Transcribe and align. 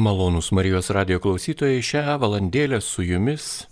Malonus 0.00 0.48
Marijos 0.50 0.86
radio 0.96 1.18
klausytojai, 1.20 1.82
šią 1.84 2.14
valandėlę 2.22 2.78
su 2.80 3.02
jumis 3.04 3.66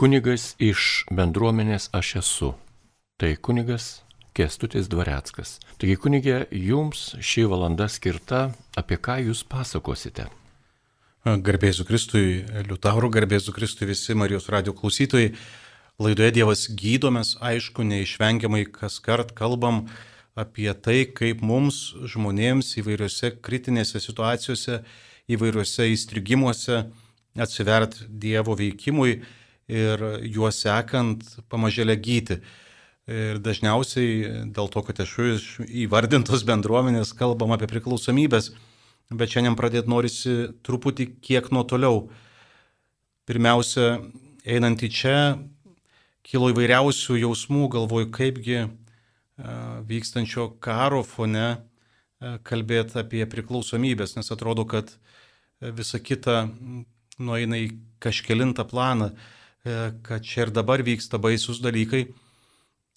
kunigas 0.00 0.54
iš 0.56 1.02
bendruomenės 1.12 1.90
aš 1.92 2.12
esu. 2.22 2.48
Tai 3.20 3.34
kunigas 3.36 3.90
Kestutis 4.32 4.88
Dvareckas. 4.88 5.58
Taigi 5.76 5.98
kunigė, 6.00 6.38
jums 6.56 7.04
ši 7.20 7.44
valanda 7.52 7.90
skirta, 7.92 8.46
apie 8.80 8.96
ką 8.96 9.18
jūs 9.26 9.44
pasakosite. 9.44 10.30
Garbėsiu 11.28 11.84
Kristui, 11.84 12.40
Liutauro, 12.64 13.12
garbėsiu 13.12 13.52
Kristui 13.52 13.92
visi 13.92 14.16
Marijos 14.16 14.48
radio 14.48 14.72
klausytojai. 14.72 15.34
Laidoje 16.00 16.32
Dievas 16.40 16.66
gydomės, 16.72 17.36
aišku, 17.44 17.84
neišvengiamai 17.84 18.64
kas 18.72 19.02
kart 19.04 19.36
kalbam 19.36 19.84
apie 20.32 20.72
tai, 20.72 21.02
kaip 21.04 21.44
mums 21.44 21.90
žmonėms 22.08 22.72
įvairiose 22.80 23.36
kritinėse 23.44 24.00
situacijose 24.00 24.86
įvairiuose 25.30 25.88
įstrigimuose, 25.92 26.84
atsivert 27.40 27.96
Dievo 28.08 28.56
veikimui 28.58 29.22
ir 29.70 30.04
juos 30.28 30.60
sekant 30.64 31.24
pamažėlę 31.50 31.96
gyti. 31.96 32.40
Ir 33.04 33.40
dažniausiai 33.44 34.44
dėl 34.56 34.70
to, 34.72 34.80
kad 34.84 35.00
esu 35.04 35.34
iš 35.34 35.48
įvardintos 35.68 36.44
bendruomenės, 36.48 37.12
kalbam 37.16 37.52
apie 37.52 37.68
priklausomybės, 37.68 38.54
bet 39.12 39.32
šiandien 39.34 39.56
pradėti 39.58 39.92
norisi 39.92 40.36
truputį 40.64 41.10
kiek 41.24 41.50
nuo 41.52 41.66
toliau. 41.68 42.06
Pirmiausia, 43.28 43.98
einant 44.44 44.80
į 44.84 44.88
čia, 44.92 45.18
kilo 46.24 46.48
įvairiausių 46.52 47.18
jausmų, 47.20 47.68
galvoju, 47.76 48.08
kaipgi 48.12 48.64
vykstančio 49.88 50.48
karo 50.64 51.02
fone 51.04 51.58
kalbėti 52.46 53.00
apie 53.02 53.24
priklausomybės, 53.28 54.16
nes 54.16 54.32
atrodo, 54.32 54.64
kad 54.64 54.94
visa 55.72 56.00
kita 56.02 56.48
nueina 57.18 57.58
į 57.60 57.70
kažkelintą 58.02 58.66
planą, 58.68 59.12
e, 59.64 59.92
kad 60.02 60.24
čia 60.24 60.46
ir 60.46 60.50
dabar 60.50 60.82
vyksta 60.82 61.18
baisus 61.18 61.60
dalykai. 61.62 62.08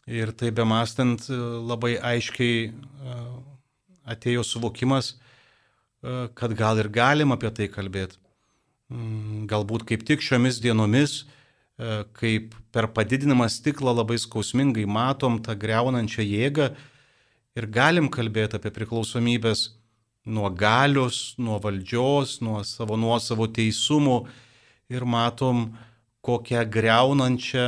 Ir 0.08 0.32
tai 0.32 0.52
be 0.52 0.64
mastant 0.64 1.30
e, 1.30 1.36
labai 1.38 1.98
aiškiai 2.00 2.68
e, 2.68 3.18
atėjo 4.08 4.44
suvokimas, 4.44 5.18
kad 6.38 6.54
gal 6.56 6.78
ir 6.80 6.88
galim 6.94 7.34
apie 7.34 7.50
tai 7.52 7.66
kalbėti. 7.68 8.20
Mm, 8.94 9.48
galbūt 9.50 9.84
kaip 9.90 10.06
tik 10.08 10.22
šiomis 10.24 10.62
dienomis, 10.64 11.26
kaip 12.16 12.54
per 12.72 12.88
padidinamą 12.94 13.50
stiklą 13.52 13.92
labai 13.98 14.16
skausmingai 14.22 14.86
matom 14.88 15.42
tą 15.44 15.58
greunančią 15.58 16.24
jėgą 16.24 16.70
ir 17.58 17.68
galim 17.74 18.08
kalbėti 18.14 18.56
apie 18.62 18.72
priklausomybės 18.78 19.66
nuo 20.28 20.50
galios, 20.52 21.36
nuo 21.40 21.58
valdžios, 21.64 22.38
nuo 22.44 22.62
savo 22.68 22.98
nuosavo 23.00 23.48
teisumų 23.48 24.20
ir 24.92 25.06
matom, 25.08 25.72
kokią 26.22 26.66
greunančią 26.68 27.68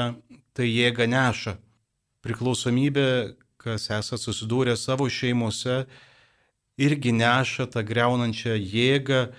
tai 0.53 0.67
jėgą 0.67 1.07
neša. 1.07 1.55
Priklausomybė, 2.23 3.35
kas 3.59 3.87
esate 3.95 4.19
susidūrę 4.19 4.75
savo 4.75 5.07
šeimose, 5.07 5.85
irgi 6.79 7.13
neša 7.15 7.69
tą 7.71 7.83
greunančią 7.87 8.57
jėgą, 8.59 9.29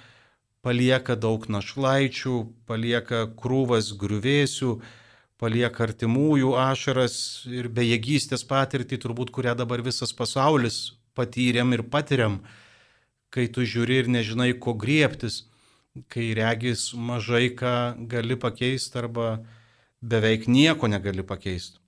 palieka 0.65 1.17
daug 1.17 1.45
našlaičių, 1.49 2.37
palieka 2.69 3.27
krūvas 3.37 3.93
griuvėsių, 4.01 4.79
palieka 5.41 5.87
artimųjų 5.89 6.55
ašaras 6.61 7.15
ir 7.49 7.69
bejėgystės 7.73 8.45
patirtį, 8.49 9.01
turbūt 9.01 9.33
kurią 9.33 9.57
dabar 9.57 9.81
visas 9.85 10.13
pasaulis 10.17 10.91
patyrėm 11.17 11.73
ir 11.77 11.85
patiriam 11.93 12.41
kai 13.35 13.47
tu 13.53 13.65
žiūri 13.67 14.03
ir 14.03 14.11
nežinai, 14.11 14.53
ko 14.59 14.75
griebtis, 14.79 15.45
kai 16.11 16.31
regis 16.39 16.91
mažai 16.95 17.51
ką 17.59 17.75
gali 18.11 18.37
pakeisti 18.39 18.99
arba 18.99 19.41
beveik 20.01 20.49
nieko 20.51 20.91
negali 20.91 21.25
pakeisti. 21.27 21.79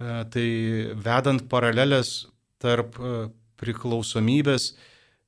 E, 0.00 0.24
tai 0.32 0.46
vedant 1.00 1.44
paralelės 1.48 2.26
tarp 2.62 2.98
e, 2.98 3.28
priklausomybės 3.60 4.72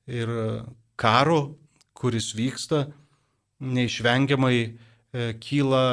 ir 0.07 0.33
karo, 1.01 1.57
kuris 1.97 2.33
vyksta, 2.37 2.87
neišvengiamai 3.61 4.57
e, 4.61 4.73
kyla 5.41 5.85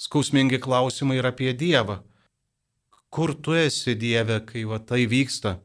skausmingi 0.00 0.60
klausimai 0.60 1.20
ir 1.20 1.30
apie 1.30 1.52
Dievą. 1.56 2.02
Kur 3.14 3.32
tu 3.38 3.54
esi 3.56 3.94
Dieve, 3.96 4.40
kai 4.44 4.66
va, 4.68 4.80
tai 4.82 5.04
vyksta? 5.08 5.58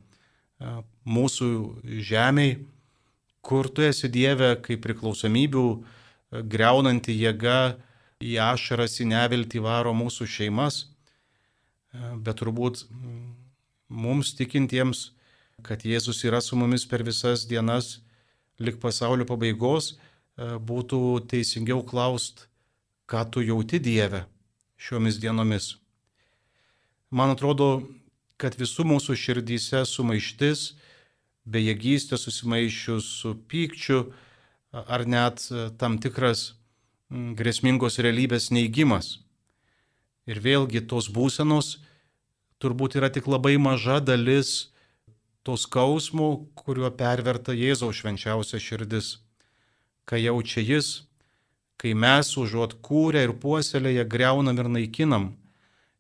mūsų 1.10 1.50
žemiai, 2.06 2.58
kur 3.42 3.70
tu 3.70 3.84
esi 3.86 4.10
Dieve, 4.12 4.56
kaip 4.64 4.82
priklausomybių 4.84 5.66
e, 5.76 5.80
greunanti 6.44 7.16
jėga 7.16 7.78
į 8.20 8.36
ašaras, 8.44 9.00
į 9.00 9.10
neviltį 9.14 9.64
varo 9.64 9.94
mūsų 9.96 10.28
šeimas, 10.28 10.82
e, 10.84 12.12
bet 12.20 12.42
turbūt 12.42 12.84
mums 13.90 14.34
tikintiems, 14.38 15.10
kad 15.66 15.84
Jėzus 15.84 16.24
yra 16.28 16.40
su 16.44 16.56
mumis 16.60 16.86
per 16.88 17.04
visas 17.04 17.46
dienas, 17.48 18.00
lik 18.60 18.80
pasaulio 18.84 19.28
pabaigos, 19.28 19.96
e, 19.96 20.56
būtų 20.60 21.02
teisingiau 21.32 21.84
klaust, 21.88 22.48
ką 23.10 23.26
tu 23.32 23.44
jauti 23.44 23.80
Dieve 23.80 24.26
šiomis 24.80 25.20
dienomis. 25.20 25.78
Man 27.10 27.34
atrodo, 27.34 27.88
kad 28.40 28.56
visų 28.56 28.86
mūsų 28.88 29.16
širdyse 29.18 29.82
sumaištis, 29.90 30.76
bejėgystė 31.46 32.18
susimaišius 32.18 33.08
su 33.22 33.36
pykčiu 33.50 34.10
ar 34.72 35.06
net 35.08 35.46
tam 35.78 35.98
tikras 36.02 36.54
grėsmingos 37.10 38.00
realybės 38.04 38.52
neigimas. 38.54 39.20
Ir 40.30 40.42
vėlgi 40.44 40.84
tos 40.86 41.10
būsenos 41.10 41.80
turbūt 42.62 43.00
yra 43.00 43.10
tik 43.10 43.28
labai 43.28 43.58
maža 43.58 43.98
dalis 44.04 44.70
tos 45.44 45.66
skausmų, 45.66 46.52
kuriuo 46.60 46.92
perverta 46.94 47.56
Jėzaus 47.56 47.98
švenčiausia 48.02 48.60
širdis. 48.62 49.18
Kai 50.06 50.22
jaučia 50.22 50.62
jis, 50.62 51.08
kai 51.80 51.96
mes 51.98 52.30
užuot 52.38 52.78
kūrę 52.86 53.24
ir 53.26 53.34
puoselėje 53.42 54.06
greunam 54.10 54.58
ir 54.60 54.70
naikinam, 54.70 55.32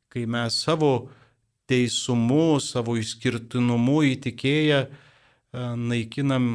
kai 0.10 0.26
mes 0.26 0.58
savo 0.66 1.10
teisumu, 1.70 2.60
savo 2.62 2.98
išskirtinumu 3.00 4.02
įtikėję, 4.14 4.88
naikinam 5.54 6.46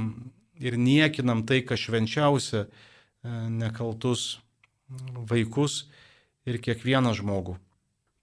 ir 0.61 0.77
niekinam 0.79 1.43
tai, 1.47 1.63
kas 1.67 1.83
švenčiausia, 1.83 2.67
e, 2.67 3.35
nekaltus 3.51 4.39
vaikus 5.31 5.85
ir 6.47 6.61
kiekvieną 6.63 7.15
žmogų. 7.19 7.57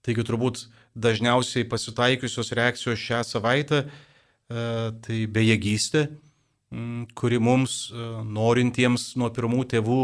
Taigi 0.02 0.24
turbūt 0.26 0.66
dažniausiai 0.98 1.68
pasitaikiusios 1.68 2.52
reakcijos 2.56 3.00
šią 3.00 3.22
savaitę 3.26 3.84
e, 3.84 3.88
tai 5.04 5.24
bejėgystė, 5.28 6.08
kuri 7.12 7.36
mums 7.36 7.92
norintiems 8.24 9.10
nuo 9.20 9.28
pirmų 9.28 9.66
tėvų 9.68 10.00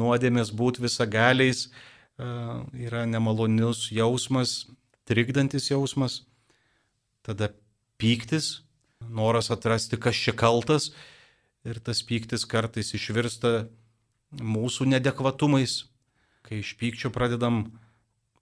nuodėmės 0.00 0.48
būti 0.48 0.80
visagaliais 0.80 1.66
yra 2.16 3.02
nemalonius 3.04 3.90
jausmas, 3.92 4.62
trikdantis 5.04 5.68
jausmas. 5.68 6.22
Tada 7.20 7.50
pyktis, 8.00 8.65
noras 9.10 9.50
atrasti, 9.54 9.98
kas 10.00 10.18
čia 10.18 10.34
kaltas 10.36 10.90
ir 11.66 11.80
tas 11.82 12.02
pyktis 12.06 12.46
kartais 12.48 12.94
išvirsta 12.94 13.66
mūsų 14.36 14.86
nedekvatumais, 14.90 15.84
kai 16.46 16.60
iš 16.62 16.74
pykčio 16.78 17.10
pradedam 17.14 17.64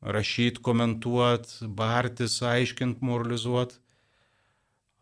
rašyti, 0.04 0.60
komentuoti, 0.64 1.68
bartis, 1.68 2.40
aiškinti, 2.44 3.04
moralizuoti. 3.04 3.80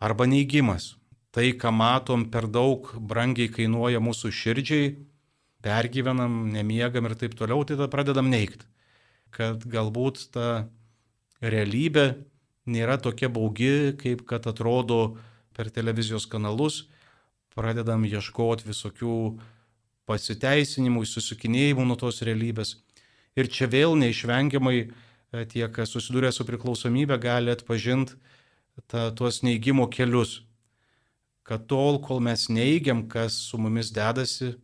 Arba 0.03 0.27
neigimas. 0.27 0.97
Tai, 1.33 1.47
ką 1.57 1.71
matom, 1.73 2.27
per 2.31 2.47
daug 2.51 2.91
brangiai 2.99 3.49
kainuoja 3.51 4.03
mūsų 4.05 4.31
širdžiai, 4.37 4.91
pergyvenam, 5.65 6.51
nemiegam 6.53 7.09
ir 7.09 7.17
taip 7.19 7.37
toliau, 7.39 7.65
tai 7.65 7.79
tada 7.79 7.89
pradedam 7.91 8.29
neikti. 8.31 8.67
Kad 9.33 9.65
galbūt 9.65 10.27
ta 10.35 10.67
realybė 11.41 12.07
nėra 12.69 12.99
tokia 13.01 13.31
baugi, 13.33 13.95
kaip 13.99 14.27
kad 14.29 14.47
atrodo 14.51 15.17
per 15.57 15.71
televizijos 15.71 16.27
kanalus, 16.29 16.87
pradedam 17.55 18.05
ieškoti 18.09 18.67
visokių 18.69 19.17
pasiteisinimų, 20.09 21.05
susikinėjimų 21.07 21.87
nuo 21.87 21.97
tos 22.01 22.23
realybės. 22.27 22.77
Ir 23.39 23.49
čia 23.49 23.69
vėl 23.71 23.95
neišvengiamai 24.01 24.77
e, 24.83 24.89
tie, 25.49 25.65
kas 25.73 25.95
susidūrė 25.95 26.33
su 26.35 26.45
priklausomybė, 26.49 27.17
gali 27.23 27.53
atpažinti 27.53 28.19
tuos 29.17 29.43
neigimo 29.45 29.89
kelius. 29.89 30.43
Kad 31.43 31.67
tol, 31.69 31.99
kol 32.01 32.21
mes 32.23 32.47
neigiam, 32.49 33.07
kas 33.09 33.35
su 33.49 33.59
mumis 33.59 33.91
dedasi, 33.93 34.55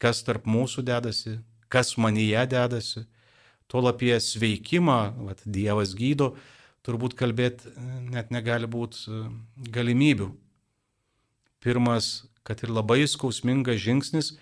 kas 0.00 0.22
tarp 0.24 0.46
mūsų 0.48 0.84
dedasi, 0.86 1.38
kas 1.68 1.94
manyje 2.00 2.46
dedasi, 2.50 3.04
tol 3.68 3.88
apie 3.90 4.14
sveikimą, 4.20 5.00
vat, 5.28 5.42
Dievas 5.44 5.94
gydo, 5.96 6.34
turbūt 6.84 7.16
kalbėti 7.18 7.70
e, 7.70 7.90
net 8.14 8.32
negali 8.34 8.70
būti 8.70 9.06
e, 9.08 9.22
galimybių. 9.74 10.30
Pirmas, 11.64 12.26
kad 12.44 12.60
ir 12.60 12.72
labai 12.72 13.02
skausmingas 13.08 13.80
žingsnis 13.80 14.34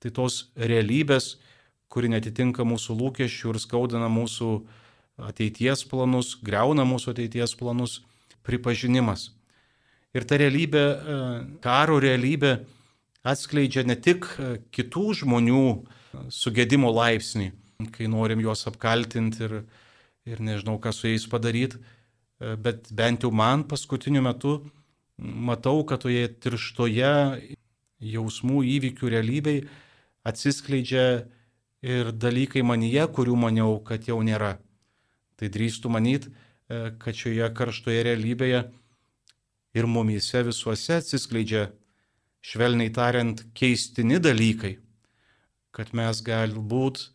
Tai 0.00 0.10
tos 0.16 0.46
realybės, 0.56 1.34
kuri 1.92 2.08
netitinka 2.08 2.64
mūsų 2.64 2.96
lūkesčių 2.96 3.52
ir 3.52 3.58
skaudina 3.60 4.08
mūsų 4.08 4.48
ateities 5.28 5.82
planus, 5.90 6.32
greuna 6.40 6.86
mūsų 6.88 7.12
ateities 7.12 7.52
planus, 7.60 7.98
pripažinimas. 8.46 9.28
Ir 10.16 10.24
ta 10.24 10.38
realybė, 10.40 10.80
e, 10.80 11.18
karo 11.60 11.98
realybė 12.00 12.54
atskleidžia 13.28 13.84
ne 13.84 13.98
tik 14.00 14.24
kitų 14.72 15.04
žmonių 15.20 15.66
sugėdimo 16.32 16.88
laipsnį, 16.96 17.50
kai 17.92 18.08
norim 18.08 18.40
juos 18.40 18.64
apkaltinti 18.70 19.44
ir, 19.44 19.58
ir 20.30 20.42
nežinau, 20.44 20.78
ką 20.82 20.92
su 20.94 21.08
jais 21.10 21.26
padaryti, 21.30 21.80
e, 22.40 22.54
bet 22.56 22.90
bent 22.94 23.24
jau 23.26 23.32
man 23.34 23.64
paskutiniu 23.68 24.22
metu 24.24 24.60
matau, 25.20 25.82
kad 25.84 26.04
toje 26.04 26.28
tirštoje 26.40 27.12
jausmų 28.00 28.64
įvykių 28.76 29.12
realybėj 29.12 29.62
atsiskleidžia 30.24 31.06
ir 31.84 32.12
dalykai 32.12 32.62
manyje, 32.64 33.04
kurių 33.12 33.36
maniau, 33.36 33.78
kad 33.84 34.08
jau 34.08 34.20
nėra. 34.24 34.58
Tai 35.40 35.48
drįstų 35.48 35.92
manyti, 35.92 36.30
e, 36.68 36.92
kad 37.00 37.16
šioje 37.16 37.48
karštoje 37.56 38.04
realybėje 38.08 38.64
ir 39.76 39.86
mumyse 39.86 40.42
visuose 40.44 41.00
atsiskleidžia, 41.00 41.70
švelniai 42.40 42.92
tariant, 42.92 43.42
keistini 43.56 44.20
dalykai, 44.20 44.78
kad 45.76 45.92
mes 45.96 46.22
galbūt 46.24 47.02
e, 47.04 47.10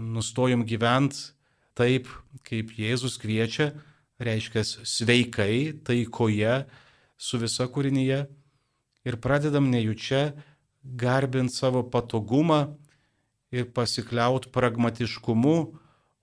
nustojom 0.00 0.64
gyventi 0.68 1.34
taip, 1.78 2.10
kaip 2.48 2.74
Jėzus 2.74 3.16
kviečia, 3.22 3.70
reiškia 4.18 4.64
sveikai, 4.66 5.78
taikoje, 5.86 6.64
su 7.18 7.38
visa 7.38 7.68
kūrinyje 7.70 8.24
ir 9.06 9.16
pradedam 9.22 9.70
nejučia 9.70 10.32
garbinti 10.98 11.54
savo 11.54 11.84
patogumą, 11.86 12.66
ir 13.50 13.68
pasikliaut 13.72 14.50
pragmatiškumu, 14.52 15.56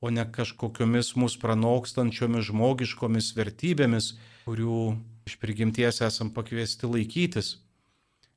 o 0.01 0.11
ne 0.13 0.25
kažkokiomis 0.29 1.15
mūsų 1.17 1.41
pranokstančiomis 1.41 2.49
žmogiškomis 2.51 3.31
vertybėmis, 3.37 4.11
kurių 4.45 4.79
iš 5.25 5.37
prigimties 5.41 6.03
esam 6.05 6.29
pakviesti 6.33 6.89
laikytis. 6.89 7.55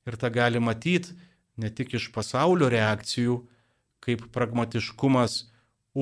Ir 0.09 0.17
tą 0.17 0.31
gali 0.33 0.61
matyti 0.63 1.13
ne 1.61 1.69
tik 1.69 1.99
iš 1.99 2.09
pasaulio 2.15 2.71
reakcijų, 2.73 3.43
kaip 4.01 4.25
pragmatiškumas 4.33 5.43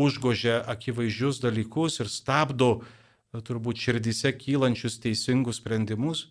užgožia 0.05 0.61
akivaizdžius 0.75 1.41
dalykus 1.45 2.01
ir 2.03 2.13
stabdo 2.13 2.71
turbūt 3.37 3.81
širdise 3.81 4.33
kylančius 4.37 5.01
teisingus 5.03 5.61
sprendimus, 5.61 6.29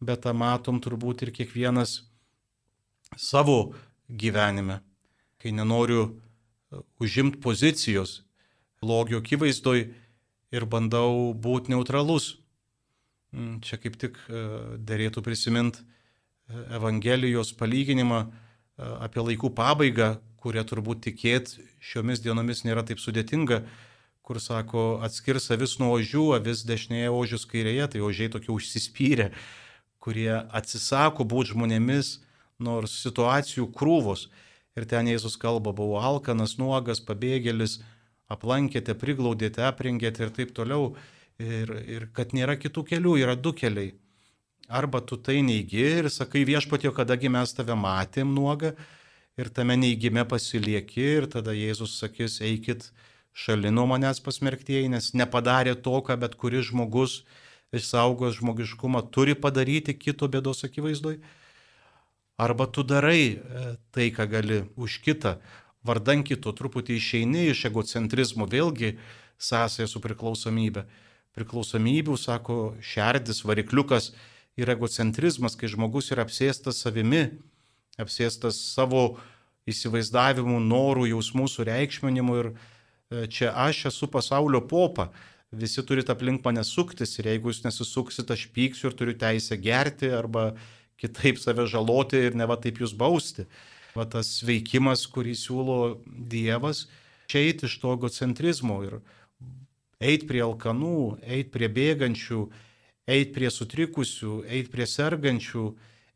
bet 0.00 0.24
tą 0.24 0.32
matom 0.36 0.80
turbūt 0.84 1.26
ir 1.26 1.32
kiekvienas 1.36 2.02
savo 3.20 3.74
gyvenime 4.08 4.80
kai 5.44 5.52
nenoriu 5.52 6.02
e, 6.08 6.80
užimti 7.04 7.40
pozicijos 7.44 8.22
blogio 8.80 9.20
akivaizdoj 9.20 9.82
ir 10.54 10.64
bandau 10.64 11.34
būti 11.36 11.74
neutralus. 11.74 12.38
Mm, 13.34 13.60
čia 13.60 13.76
kaip 13.82 13.98
tik 14.00 14.16
e, 14.24 14.44
dėrėtų 14.80 15.20
prisiminti 15.26 15.84
e, 15.84 16.64
Evangelijos 16.80 17.52
palyginimą 17.60 18.24
apie 18.74 19.22
laikų 19.22 19.52
pabaigą, 19.54 20.16
kurie 20.44 20.60
turbūt 20.68 21.06
tikėt 21.08 21.56
šiomis 21.80 22.20
dienomis 22.20 22.62
nėra 22.68 22.84
taip 22.84 23.00
sudėtinga, 23.00 23.62
kur 24.24 24.40
sako, 24.40 24.84
atskirs 25.04 25.50
avis 25.56 25.78
nuo 25.80 25.94
ožių, 25.96 26.26
avis 26.36 26.64
dešinėje, 26.68 27.10
ožius 27.12 27.48
kairėje, 27.48 27.88
tai 27.94 28.04
ožiai 28.04 28.30
tokie 28.32 28.52
užsispyrę, 28.52 29.30
kurie 30.04 30.32
atsisako 30.32 31.24
būti 31.28 31.54
žmonėmis, 31.54 32.18
nors 32.60 32.94
situacijų 33.04 33.70
krūvos 33.76 34.28
ir 34.76 34.86
ten 34.90 35.08
Jėzus 35.08 35.36
kalba, 35.40 35.72
buvau 35.76 36.00
alkanas, 36.02 36.56
nuogas, 36.60 37.00
pabėgėlis, 37.04 37.78
aplankėte, 38.32 38.96
priglaudėte, 38.98 39.64
aprengėte 39.68 40.26
ir 40.26 40.32
taip 40.34 40.54
toliau. 40.56 40.94
Ir, 41.42 41.70
ir 41.90 42.04
kad 42.14 42.30
nėra 42.36 42.54
kitų 42.54 42.84
kelių, 42.92 43.16
yra 43.24 43.34
du 43.34 43.50
keliai. 43.56 43.96
Arba 44.70 45.00
tu 45.02 45.16
tai 45.18 45.40
neigi 45.42 45.82
ir 45.82 46.06
sakai 46.12 46.44
viešpatio, 46.46 46.92
kadagi 46.94 47.28
mes 47.32 47.52
tave 47.56 47.74
matėm 47.76 48.30
nuogą 48.36 48.70
ir 49.40 49.50
tame 49.50 49.76
neįgime 49.78 50.24
pasilieki 50.28 51.06
ir 51.18 51.26
tada 51.30 51.54
Jėzus 51.56 51.98
sakys, 52.00 52.40
eikit 52.44 52.90
šalin 53.34 53.74
nuo 53.74 53.86
manęs 53.90 54.22
pasmerktieji, 54.22 54.90
nes 54.92 55.12
nepadarė 55.18 55.74
to, 55.74 55.96
ką 56.06 56.16
bet 56.22 56.36
kuris 56.38 56.70
žmogus 56.70 57.22
išsaugos 57.74 58.38
žmogiškumą 58.38 59.02
turi 59.10 59.34
padaryti 59.34 59.96
kito 59.98 60.28
bėdos 60.30 60.62
akivaizdoj. 60.66 61.18
Arba 62.38 62.66
tu 62.66 62.82
darai 62.86 63.22
e, 63.34 63.74
tai, 63.94 64.10
ką 64.14 64.26
gali 64.30 64.60
už 64.78 64.98
kitą, 65.02 65.36
vardan 65.86 66.24
kito, 66.26 66.50
truputį 66.54 66.98
išeini 66.98 67.48
iš 67.50 67.66
egocentrizmo, 67.70 68.46
vėlgi 68.50 68.96
sąsąją 69.38 69.90
su 69.90 70.02
priklausomybė. 70.02 70.86
Priklausomybių, 71.34 72.16
sako, 72.18 72.76
šerdis, 72.82 73.42
varikliukas 73.46 74.12
yra 74.58 74.74
egocentrizmas, 74.74 75.58
kai 75.58 75.70
žmogus 75.70 76.12
yra 76.14 76.26
apsėstas 76.26 76.82
savimi, 76.82 77.26
apsėstas 78.00 78.58
savo 78.74 79.16
įsivaizdavimu, 79.70 80.58
norų, 80.60 81.08
jausmų 81.14 81.46
sureikšminimu 81.48 82.36
ir 82.40 82.50
e, 82.50 83.26
čia 83.32 83.52
aš 83.64 83.86
esu 83.92 84.08
pasaulio 84.12 84.60
popa. 84.60 85.10
Visi 85.54 85.84
turite 85.86 86.12
aplink 86.12 86.42
mane 86.44 86.64
suktis 86.66 87.14
ir 87.18 87.30
jeigu 87.30 87.52
jūs 87.52 87.62
nesusuksit, 87.64 88.30
aš 88.30 88.48
pyksiu 88.54 88.90
ir 88.90 88.98
turiu 88.98 89.14
teisę 89.18 89.56
gerti 89.60 90.10
arba 90.12 90.52
kitaip 91.00 91.38
save 91.38 91.66
žaloti 91.70 92.20
ir 92.28 92.36
ne 92.36 92.46
va 92.50 92.58
taip 92.60 92.82
jūs 92.82 92.94
bausti. 92.98 93.46
Va 93.94 94.06
tas 94.10 94.40
veikimas, 94.42 95.06
kurį 95.06 95.36
siūlo 95.38 95.78
Dievas, 96.04 96.88
čia 97.30 97.44
eiti 97.46 97.68
iš 97.68 97.78
to 97.78 97.94
egocentrizmo 97.94 98.80
ir 98.82 98.98
eiti 100.02 100.26
prie 100.26 100.42
alkanų, 100.44 101.20
eiti 101.22 101.52
prie 101.54 101.70
bėgančių, 101.70 102.40
eiti 103.06 103.34
prie 103.36 103.50
sutrikusių, 103.54 104.40
eiti 104.50 104.72
prie 104.72 104.88
sergančių, 104.90 105.68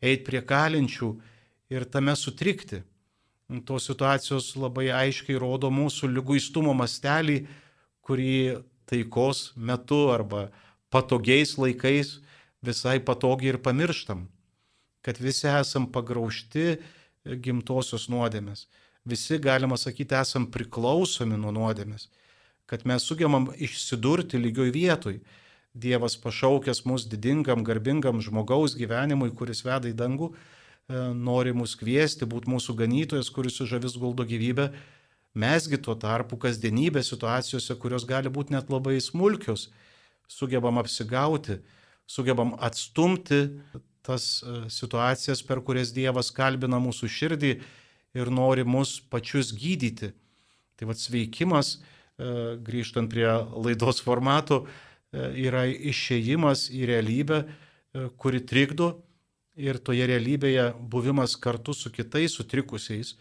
eiti 0.02 0.26
prie 0.26 0.42
kalinčių 0.42 1.12
ir 1.70 1.85
tame 1.85 2.15
sutrikti. 2.17 2.82
Tos 3.65 3.88
situacijos 3.88 4.53
labai 4.61 4.91
aiškiai 4.93 5.38
rodo 5.41 5.70
mūsų 5.73 6.11
lyguistumo 6.12 6.75
mastelį, 6.76 7.47
kurį 8.05 8.61
taikos 8.88 9.53
metu 9.56 10.09
arba 10.12 10.49
patogiais 10.93 11.55
laikais 11.61 12.19
visai 12.65 12.99
patogiai 13.00 13.55
ir 13.55 13.62
pamirštam 13.65 14.26
kad 15.09 15.19
visi 15.19 15.47
esam 15.49 15.87
pagraužti 15.93 16.65
e, 16.69 16.79
gimtosios 17.41 18.09
nuodėmės. 18.12 18.67
Visi, 19.09 19.38
galima 19.40 19.78
sakyti, 19.81 20.16
esam 20.19 20.45
priklausomi 20.52 21.38
nuo 21.40 21.52
nuodėmės. 21.54 22.11
Kad 22.69 22.85
mes 22.85 23.07
sugebam 23.09 23.49
išsidurti 23.57 24.37
lygioj 24.37 24.73
vietoj. 24.75 25.21
Dievas 25.73 26.19
pašaukęs 26.21 26.83
mus 26.88 27.07
didingam, 27.09 27.62
garbingam 27.64 28.21
žmogaus 28.25 28.75
gyvenimui, 28.76 29.31
kuris 29.33 29.62
veda 29.64 29.88
į 29.88 29.95
dangų, 29.97 30.33
nori 30.88 31.52
mus 31.52 31.75
kviesti, 31.76 32.25
būti 32.25 32.49
mūsų 32.49 32.75
ganytojas, 32.78 33.28
kuris 33.28 33.59
sužavis 33.61 33.97
guldo 34.00 34.25
gyvybę. 34.25 34.71
Mesgi 35.38 35.76
tuo 35.76 35.95
tarpu 35.95 36.38
kasdienybė 36.40 37.02
situacijose, 37.04 37.76
kurios 37.76 38.07
gali 38.09 38.33
būti 38.33 38.54
net 38.54 38.71
labai 38.73 38.97
smulkios, 39.04 39.68
sugebam 40.28 40.80
apsigauti, 40.80 41.59
sugebam 42.09 42.54
atstumti 42.64 43.42
tas 44.09 44.40
e, 44.40 44.62
situacijas, 44.73 45.42
per 45.45 45.61
kurias 45.61 45.92
Dievas 45.92 46.33
kalbina 46.33 46.80
mūsų 46.80 47.11
širdį 47.12 47.52
ir 48.16 48.30
nori 48.33 48.64
mus 48.64 48.97
pačius 49.12 49.52
gydyti. 49.52 50.14
Tai 50.80 50.88
vad 50.88 51.00
sveikimas, 51.00 51.76
e, 51.76 52.57
grįžtant 52.64 53.12
prie 53.12 53.28
laidos 53.28 54.00
formato, 54.00 54.62
e, 55.12 55.28
yra 55.45 55.66
išėjimas 55.68 56.71
į 56.73 56.88
realybę, 56.88 57.42
kuri 58.21 58.40
trikdo 58.45 58.90
ir 59.59 59.79
toje 59.83 60.07
realybėje 60.07 60.71
buvimas 60.93 61.35
kartu 61.37 61.75
su 61.75 61.91
kitais 61.91 62.37
sutrikusiais 62.38 63.17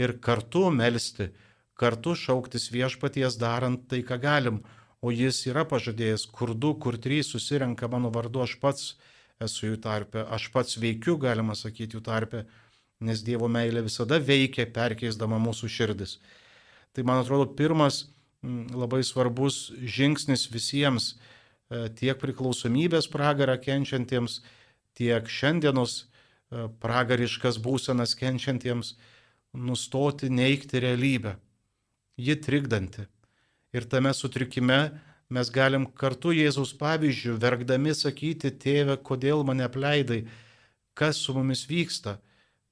ir 0.00 0.16
kartu 0.24 0.70
melstį, 0.72 1.28
kartu 1.76 2.14
šauktis 2.16 2.70
viešpaties 2.72 3.36
darant 3.40 3.84
tai, 3.88 4.00
ką 4.06 4.18
galim. 4.22 4.62
O 5.02 5.10
jis 5.10 5.40
yra 5.50 5.64
pažadėjęs, 5.66 6.28
kur 6.30 6.52
du, 6.54 6.76
kur 6.78 6.94
trys 6.94 7.32
susirenka 7.34 7.88
mano 7.90 8.12
vardu, 8.14 8.44
aš 8.44 8.54
pats 8.62 8.92
esu 9.42 9.72
jų 9.72 9.80
tarpe, 9.82 10.22
aš 10.30 10.46
pats 10.54 10.78
veikiu, 10.78 11.16
galima 11.18 11.56
sakyti, 11.58 11.98
jų 11.98 12.04
tarpe, 12.06 12.44
nes 13.02 13.24
Dievo 13.26 13.48
meilė 13.50 13.82
visada 13.82 14.20
veikia, 14.22 14.68
perkeisdama 14.70 15.40
mūsų 15.42 15.70
širdis. 15.76 16.20
Tai 16.94 17.02
man 17.08 17.24
atrodo 17.24 17.48
pirmas 17.58 18.04
labai 18.42 19.02
svarbus 19.06 19.72
žingsnis 19.82 20.48
visiems, 20.52 21.16
e, 21.70 21.88
tiek 21.98 22.18
priklausomybės 22.22 23.08
pragarą 23.10 23.58
kenčiantiems, 23.58 24.40
tiek 24.98 25.28
šiandienos 25.28 25.94
e, 26.02 26.68
pragariškas 26.82 27.58
būsenas 27.62 28.16
kenčiantiems, 28.18 28.94
nustoti 29.52 30.30
neikti 30.32 30.80
realybę. 30.80 31.36
Ji 32.16 32.36
trikdanti. 32.40 33.06
Ir 33.72 33.88
tame 33.88 34.12
sutrikime 34.14 34.80
mes 35.32 35.48
galim 35.52 35.86
kartu 35.96 36.34
Jėzaus 36.36 36.74
pavyzdžių, 36.76 37.38
verkdami 37.40 37.94
sakyti, 37.96 38.52
tėve, 38.52 38.98
kodėl 39.00 39.46
mane 39.48 39.64
apleidai, 39.64 40.26
kas 40.92 41.22
su 41.24 41.32
mumis 41.36 41.64
vyksta, 41.70 42.18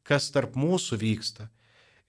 kas 0.05 0.29
tarp 0.35 0.59
mūsų 0.61 1.01
vyksta. 1.01 1.49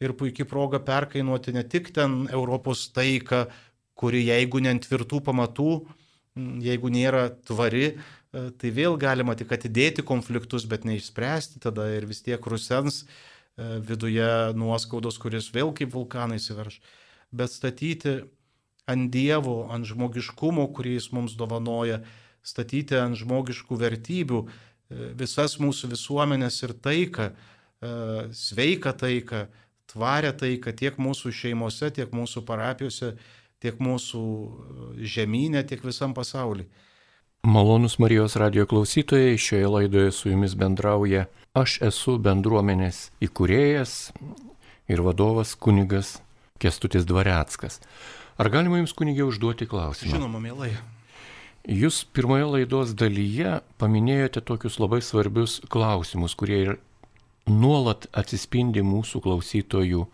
ir 0.02 0.16
puikiai 0.18 0.48
proga 0.50 0.80
perkainuoti 0.82 1.54
ne 1.54 1.62
tik 1.64 1.92
ten 1.94 2.26
Europos 2.34 2.88
taiką, 2.96 3.46
kuri 3.94 4.24
jeigu 4.26 4.62
ne 4.64 4.74
ant 4.74 4.88
tvirtų 4.88 5.22
pamatų, 5.28 5.74
jeigu 6.66 6.90
nėra 6.90 7.28
tvari, 7.46 8.00
tai 8.32 8.72
vėl 8.72 8.98
galima 9.00 9.36
tik 9.36 9.52
atidėti 9.52 10.06
konfliktus, 10.08 10.66
bet 10.70 10.86
neišspręsti 10.88 11.62
tada 11.64 11.90
ir 11.92 12.08
vis 12.08 12.24
tiek 12.24 12.46
rusens 12.48 13.04
e, 13.04 13.06
viduje 13.84 14.32
nuoskaudos, 14.56 15.20
kuris 15.20 15.52
vėl 15.52 15.74
kaip 15.76 15.92
vulkanai 15.96 16.40
įsiverš. 16.40 16.80
Bet 17.32 17.52
statyti 17.52 18.22
ant 18.90 19.12
Dievo, 19.12 19.66
ant 19.72 19.88
žmogiškumo, 19.88 20.68
kurį 20.76 20.98
jis 20.98 21.12
mums 21.16 21.36
dovanoja, 21.40 22.02
statyti 22.44 22.96
ant 23.00 23.20
žmogiškų 23.20 23.80
vertybių 23.84 24.44
e, 24.48 24.52
visas 25.20 25.58
mūsų 25.60 25.92
visuomenės 25.96 26.64
ir 26.68 26.78
taiką, 26.78 27.34
sveiką 27.82 28.92
taiką, 28.94 29.40
tvarę 29.90 30.32
taiką 30.38 30.74
tiek 30.78 30.98
mūsų 31.02 31.32
šeimose, 31.34 31.90
tiek 31.96 32.12
mūsų 32.14 32.44
parapijose, 32.48 33.16
tiek 33.62 33.80
mūsų 33.82 34.24
e, 34.24 35.10
žemynė, 35.16 35.66
tiek 35.68 35.84
visam 35.86 36.16
pasauliu. 36.18 36.68
Malonus 37.44 37.98
Marijos 38.00 38.36
radio 38.36 38.66
klausytojai, 38.66 39.38
šioje 39.38 39.68
laidoje 39.68 40.12
su 40.12 40.30
jumis 40.30 40.54
bendrauja 40.56 41.24
aš 41.58 41.80
esu 41.82 42.20
bendruomenės 42.22 43.00
įkūrėjas 43.26 43.94
ir 44.94 45.02
vadovas 45.02 45.56
kunigas 45.58 46.20
Kestutis 46.62 47.08
Dvareckas. 47.10 47.80
Ar 48.38 48.50
galima 48.54 48.78
jums 48.78 48.94
kunigė 48.94 49.26
užduoti 49.26 49.66
klausimą? 49.66 50.12
Žinoma, 50.14 50.38
mielai. 50.44 50.70
Jūs 51.66 52.04
pirmoje 52.14 52.46
laidos 52.46 52.94
dalyje 52.94 53.58
paminėjote 53.82 54.46
tokius 54.46 54.78
labai 54.78 55.02
svarbius 55.02 55.58
klausimus, 55.66 56.38
kurie 56.38 56.62
ir 56.62 56.72
nuolat 57.50 58.06
atsispindi 58.14 58.86
mūsų 58.86 59.24
klausytojų 59.26 60.06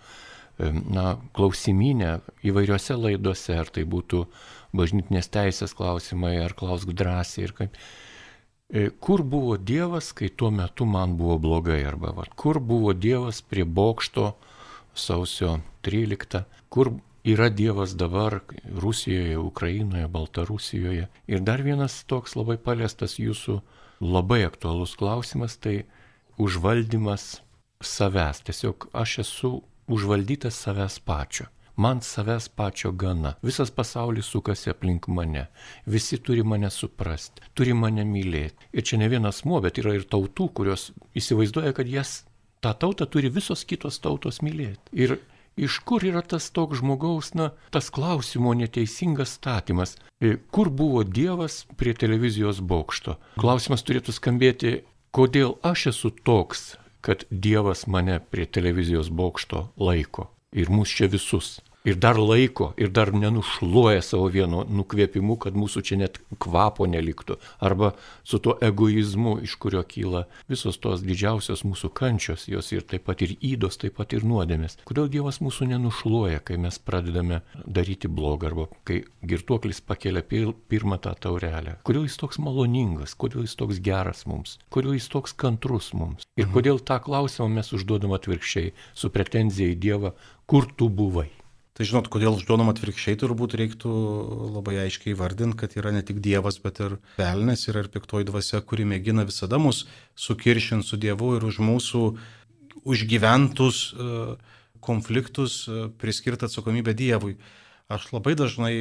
na, 0.60 1.18
klausimynę 1.38 2.20
įvairiose 2.46 2.98
laidose, 2.98 3.56
ar 3.62 3.70
tai 3.70 3.86
būtų 3.86 4.26
bažnytinės 4.78 5.30
teisės 5.34 5.76
klausimai, 5.78 6.38
ar 6.42 6.56
klausk 6.58 6.92
drąsiai 6.98 7.48
ir 7.48 7.56
kaip. 7.58 7.78
E, 8.68 8.90
kur 9.00 9.24
buvo 9.24 9.56
Dievas, 9.58 10.12
kai 10.18 10.30
tuo 10.30 10.50
metu 10.52 10.86
man 10.90 11.16
buvo 11.20 11.38
blogai, 11.40 11.80
arba 11.88 12.12
va, 12.18 12.26
kur 12.36 12.60
buvo 12.60 12.94
Dievas 12.94 13.42
prie 13.42 13.64
bokšto 13.64 14.34
sausio 14.98 15.60
13, 15.86 16.44
kur 16.74 16.92
yra 17.28 17.50
Dievas 17.54 17.96
dabar 17.96 18.40
Rusijoje, 18.66 19.38
Ukrainoje, 19.38 20.08
Baltarusijoje. 20.08 21.08
Ir 21.28 21.40
dar 21.46 21.62
vienas 21.62 22.02
toks 22.10 22.36
labai 22.36 22.58
paliestas 22.58 23.20
jūsų 23.22 23.62
labai 24.02 24.44
aktualus 24.48 24.98
klausimas, 25.00 25.58
tai 25.58 25.86
užvaldymas 26.42 27.42
savęs. 27.84 28.44
Tiesiog 28.48 28.90
aš 28.94 29.20
esu 29.24 29.52
užvaldytas 29.88 30.58
savęs 30.66 31.00
pačio. 31.00 31.48
Man 31.78 32.02
savęs 32.02 32.50
pačio 32.50 32.92
gana. 32.92 33.36
Visas 33.44 33.72
pasaulis 33.72 34.26
sukasi 34.26 34.70
aplink 34.70 35.08
mane. 35.08 35.46
Visi 35.86 36.18
turi 36.18 36.44
mane 36.44 36.70
suprasti, 36.74 37.44
turi 37.54 37.74
mane 37.78 38.06
mylėti. 38.06 38.72
Ir 38.74 38.84
čia 38.84 38.98
ne 38.98 39.10
vienas 39.12 39.44
muo, 39.46 39.62
bet 39.62 39.78
yra 39.78 39.94
ir 39.94 40.08
tautų, 40.10 40.50
kurios 40.58 40.90
įsivaizduoja, 41.14 41.76
kad 41.78 41.92
jas 41.92 42.24
tą 42.66 42.74
tautą 42.74 43.06
turi 43.06 43.30
visos 43.30 43.62
kitos 43.70 44.02
tautos 44.02 44.42
mylėti. 44.42 44.90
Ir 44.98 45.20
iš 45.58 45.78
kur 45.86 46.02
yra 46.02 46.24
tas 46.26 46.50
toks 46.50 46.82
žmogaus, 46.82 47.36
na, 47.38 47.52
tas 47.70 47.92
klausimo 47.94 48.56
neteisingas 48.58 49.38
statymas. 49.38 50.00
E, 50.18 50.34
kur 50.50 50.74
buvo 50.74 51.04
Dievas 51.06 51.66
prie 51.78 51.94
televizijos 51.94 52.58
bokšto? 52.62 53.20
Klausimas 53.38 53.86
turėtų 53.86 54.18
skambėti, 54.18 54.80
kodėl 55.14 55.60
aš 55.62 55.92
esu 55.94 56.14
toks, 56.26 56.72
kad 57.02 57.24
Dievas 57.30 57.88
mane 57.88 58.20
prie 58.20 58.46
televizijos 58.46 59.10
bokšto 59.10 59.68
laiko. 59.78 60.30
Ir 60.52 60.70
mus 60.70 60.90
čia 60.90 61.08
visus 61.12 61.60
ir 61.88 61.96
dar 61.96 62.18
laiko, 62.20 62.74
ir 62.78 62.92
dar 62.92 63.14
nenušluoja 63.16 64.02
savo 64.04 64.28
vieno 64.32 64.66
nukvėpimu, 64.68 65.38
kad 65.40 65.56
mūsų 65.56 65.84
čia 65.88 66.00
net 66.02 66.20
kvapo 66.44 66.88
neliktų. 66.90 67.38
Arba 67.64 67.94
su 68.28 68.42
tuo 68.44 68.58
egoizmu, 68.64 69.38
iš 69.46 69.56
kurio 69.62 69.84
kyla 69.88 70.26
visos 70.52 70.80
tos 70.84 71.06
didžiausios 71.06 71.64
mūsų 71.68 71.92
kančios, 71.96 72.48
jos 72.52 72.74
ir 72.76 72.84
taip 72.84 73.08
pat 73.08 73.24
ir 73.24 73.38
įdos, 73.40 73.80
taip 73.80 73.96
pat 74.02 74.18
ir 74.18 74.28
nuodėmės. 74.28 74.80
Kodėl 74.90 75.08
Dievas 75.14 75.40
mūsų 75.44 75.70
nenušluoja, 75.72 76.44
kai 76.44 76.60
mes 76.62 76.80
pradedame 76.84 77.42
daryti 77.64 78.12
blogą, 78.12 78.52
arba 78.52 78.68
kai 78.88 79.02
girtuoklis 79.28 79.80
pakelia 79.88 80.26
pir 80.28 80.52
pirmą 80.68 81.00
tą 81.04 81.16
taurelę. 81.16 81.78
Kodėl 81.88 82.08
jis 82.10 82.20
toks 82.20 82.42
maloningas, 82.44 83.16
kodėl 83.16 83.48
jis 83.48 83.56
toks 83.60 83.80
geras 83.84 84.26
mums, 84.28 84.58
kodėl 84.74 84.98
jis 84.98 85.08
toks 85.14 85.36
kantrus 85.38 85.94
mums. 85.96 86.28
Ir 86.36 86.50
mhm. 86.50 86.56
kodėl 86.58 86.84
tą 86.84 87.00
klausimą 87.04 87.48
mes 87.62 87.72
užduodam 87.76 88.16
atvirkščiai, 88.18 88.76
su 88.98 89.14
pretenzija 89.14 89.72
į 89.72 89.80
Dievą, 89.88 90.16
kur 90.48 90.68
tu 90.76 90.92
buvai. 90.92 91.30
Tai 91.78 91.86
žinot, 91.86 92.08
kodėl 92.10 92.34
užduodam 92.34 92.72
atvirkščiai, 92.72 93.20
turbūt 93.22 93.54
reiktų 93.60 93.92
labai 94.56 94.80
aiškiai 94.88 95.14
vardinti, 95.14 95.60
kad 95.62 95.76
yra 95.78 95.92
ne 95.94 96.02
tik 96.02 96.24
Dievas, 96.26 96.58
bet 96.64 96.82
ir 96.82 96.96
velnės, 97.20 97.68
yra 97.70 97.84
ir 97.86 97.92
piktoji 97.94 98.26
dvasia, 98.26 98.64
kuri 98.66 98.88
mėgina 98.90 99.28
visada 99.28 99.60
mus 99.62 99.84
sukiršinti 100.18 100.88
su 100.88 100.98
Dievu 100.98 101.36
ir 101.38 101.46
už 101.46 101.60
mūsų 101.62 102.02
užgyventus 102.82 103.84
e, 103.94 104.10
konfliktus 104.82 105.60
e, 105.70 105.86
priskirti 106.02 106.50
atsakomybę 106.50 106.98
Dievui. 106.98 107.38
Aš 107.94 108.10
labai 108.16 108.34
dažnai 108.34 108.74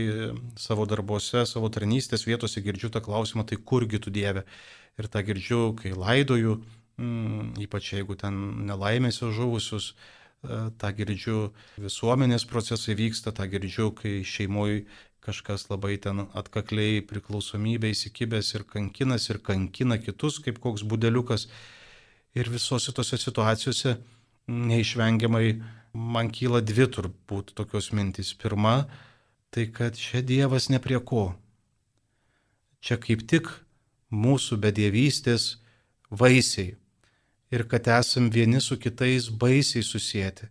savo 0.57 0.89
darbuose, 0.89 1.45
savo 1.45 1.69
tarnystės 1.69 2.25
vietose 2.25 2.65
girdžiu 2.65 2.89
tą 2.97 3.05
klausimą, 3.05 3.45
tai 3.45 3.61
kurgi 3.61 4.01
tu 4.01 4.11
Dieve. 4.11 4.49
Ir 4.97 5.13
tą 5.13 5.21
girdžiu, 5.21 5.75
kai 5.77 5.93
laidoju, 5.93 6.63
mm, 6.97 7.59
ypač 7.69 7.93
jeigu 7.93 8.17
ten 8.17 8.41
nelaimėse 8.73 9.29
žuvusius, 9.37 9.93
tą 10.81 10.93
girdžiu, 10.97 11.51
visuomenės 11.81 12.47
procesai 12.49 12.97
vyksta, 12.99 13.33
tą 13.37 13.47
girdžiu, 13.51 13.91
kai 13.97 14.21
šeimoje 14.27 14.85
kažkas 15.27 15.67
labai 15.73 15.97
ten 16.03 16.27
atkakliai 16.39 17.03
priklausomybė 17.07 17.91
įsikibęs 17.91 18.53
ir 18.55 18.65
kankinas 18.71 19.27
ir 19.33 19.41
kankina 19.43 19.99
kitus 19.99 20.39
kaip 20.45 20.61
koks 20.63 20.87
budeliukas. 20.87 21.49
Ir 22.37 22.51
visose 22.53 22.93
tose 22.95 23.19
situacijose 23.19 23.97
neišvengiamai 24.47 25.57
man 25.97 26.31
kyla 26.31 26.61
dvi 26.63 26.87
turbūt 26.95 27.55
tokios 27.59 27.91
mintys. 27.97 28.35
Pirma, 28.39 28.87
tai 29.51 29.67
kad 29.73 29.99
čia 29.99 30.23
Dievas 30.23 30.69
ne 30.71 30.79
prie 30.83 31.01
ko. 31.01 31.33
Čia 32.85 33.01
kaip 33.03 33.27
tik 33.27 33.51
mūsų 34.15 34.61
bedėvystės 34.63 35.57
vaisiai 36.11 36.77
ir 37.57 37.65
kad 37.69 37.89
esam 37.89 38.29
vieni 38.33 38.61
su 38.61 38.79
kitais 38.79 39.31
baisiai 39.31 39.83
susijęti. 39.83 40.51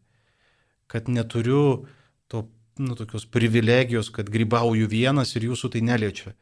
Kad 0.87 1.09
neturiu 1.09 1.85
to, 2.27 2.47
nu, 2.77 2.95
tokios 2.95 3.25
privilegijos, 3.25 4.09
kad 4.09 4.29
grybauju 4.29 4.89
vienas 4.89 5.35
ir 5.35 5.49
jūsų 5.49 5.75
tai 5.75 5.81
neliečia. 5.85 6.33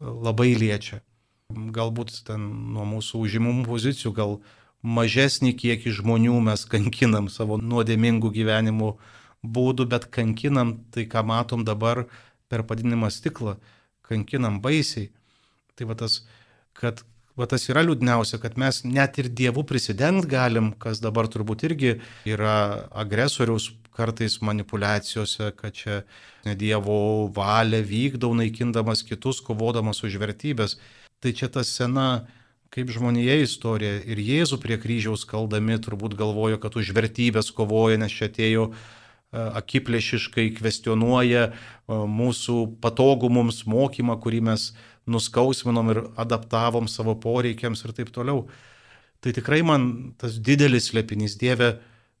Labai 0.00 0.52
liečia. 0.58 1.00
Galbūt 1.52 2.22
ten 2.28 2.44
nuo 2.74 2.84
mūsų 2.88 3.20
užimumų 3.26 3.66
pozicijų, 3.68 4.12
gal 4.16 4.38
mažesnį 4.84 5.54
kiekį 5.60 5.92
žmonių 6.00 6.38
mes 6.44 6.64
kankinam 6.68 7.28
savo 7.32 7.58
nuodėmingų 7.60 8.32
gyvenimų 8.34 8.94
būdų, 9.44 9.88
bet 9.92 10.08
kankinam 10.12 10.78
tai, 10.92 11.06
ką 11.08 11.24
matom 11.24 11.64
dabar 11.64 12.04
per 12.48 12.64
padinimą 12.68 13.10
stiklą, 13.12 13.56
kankinam 14.04 14.60
baisiai. 14.64 15.10
Tai 15.74 15.88
va 15.90 15.96
tas, 15.98 16.22
kad 16.76 17.02
Va 17.34 17.48
tas 17.50 17.64
yra 17.66 17.82
liūdniausia, 17.82 18.38
kad 18.38 18.54
mes 18.60 18.84
net 18.86 19.18
ir 19.18 19.26
dievų 19.26 19.64
prisidengti 19.66 20.30
galim, 20.30 20.70
kas 20.78 21.00
dabar 21.02 21.26
turbūt 21.26 21.64
irgi 21.66 21.96
yra 22.30 22.86
agresoriaus 22.94 23.72
kartais 23.94 24.38
manipulacijose, 24.42 25.50
kad 25.58 25.74
čia 25.74 26.02
dievo 26.58 27.26
valia 27.34 27.82
vykdau, 27.82 28.32
naikindamas 28.38 29.02
kitus, 29.06 29.42
kovodamas 29.42 30.02
už 30.06 30.18
vertybės. 30.22 30.78
Tai 31.22 31.34
čia 31.34 31.50
ta 31.50 31.64
sena 31.66 32.26
kaip 32.74 32.90
žmonėje 32.90 33.38
istorija 33.44 34.00
ir 34.02 34.18
Jėzų 34.18 34.58
prie 34.62 34.78
kryžiaus 34.82 35.22
kaldami 35.30 35.78
turbūt 35.82 36.16
galvojo, 36.18 36.58
kad 36.62 36.74
už 36.78 36.90
vertybės 36.94 37.52
kovoja, 37.54 38.00
nes 38.02 38.14
čia 38.14 38.26
atėjo 38.30 38.72
akiplėšiškai 39.34 40.50
kvestionuoja 40.58 41.48
e, 41.50 41.54
mūsų 41.90 42.58
patogų 42.84 43.30
mums 43.32 43.64
mokymą, 43.70 44.16
kurį 44.22 44.42
mes 44.50 44.68
nuskausminom 45.10 45.90
ir 45.92 46.00
adaptavom 46.20 46.88
savo 46.88 47.16
poreikiams 47.20 47.84
ir 47.84 47.94
taip 47.96 48.12
toliau. 48.14 48.46
Tai 49.20 49.32
tikrai 49.36 49.62
man 49.64 50.14
tas 50.20 50.38
didelis 50.38 50.90
slėpinys 50.90 51.36
Dieve, 51.40 51.74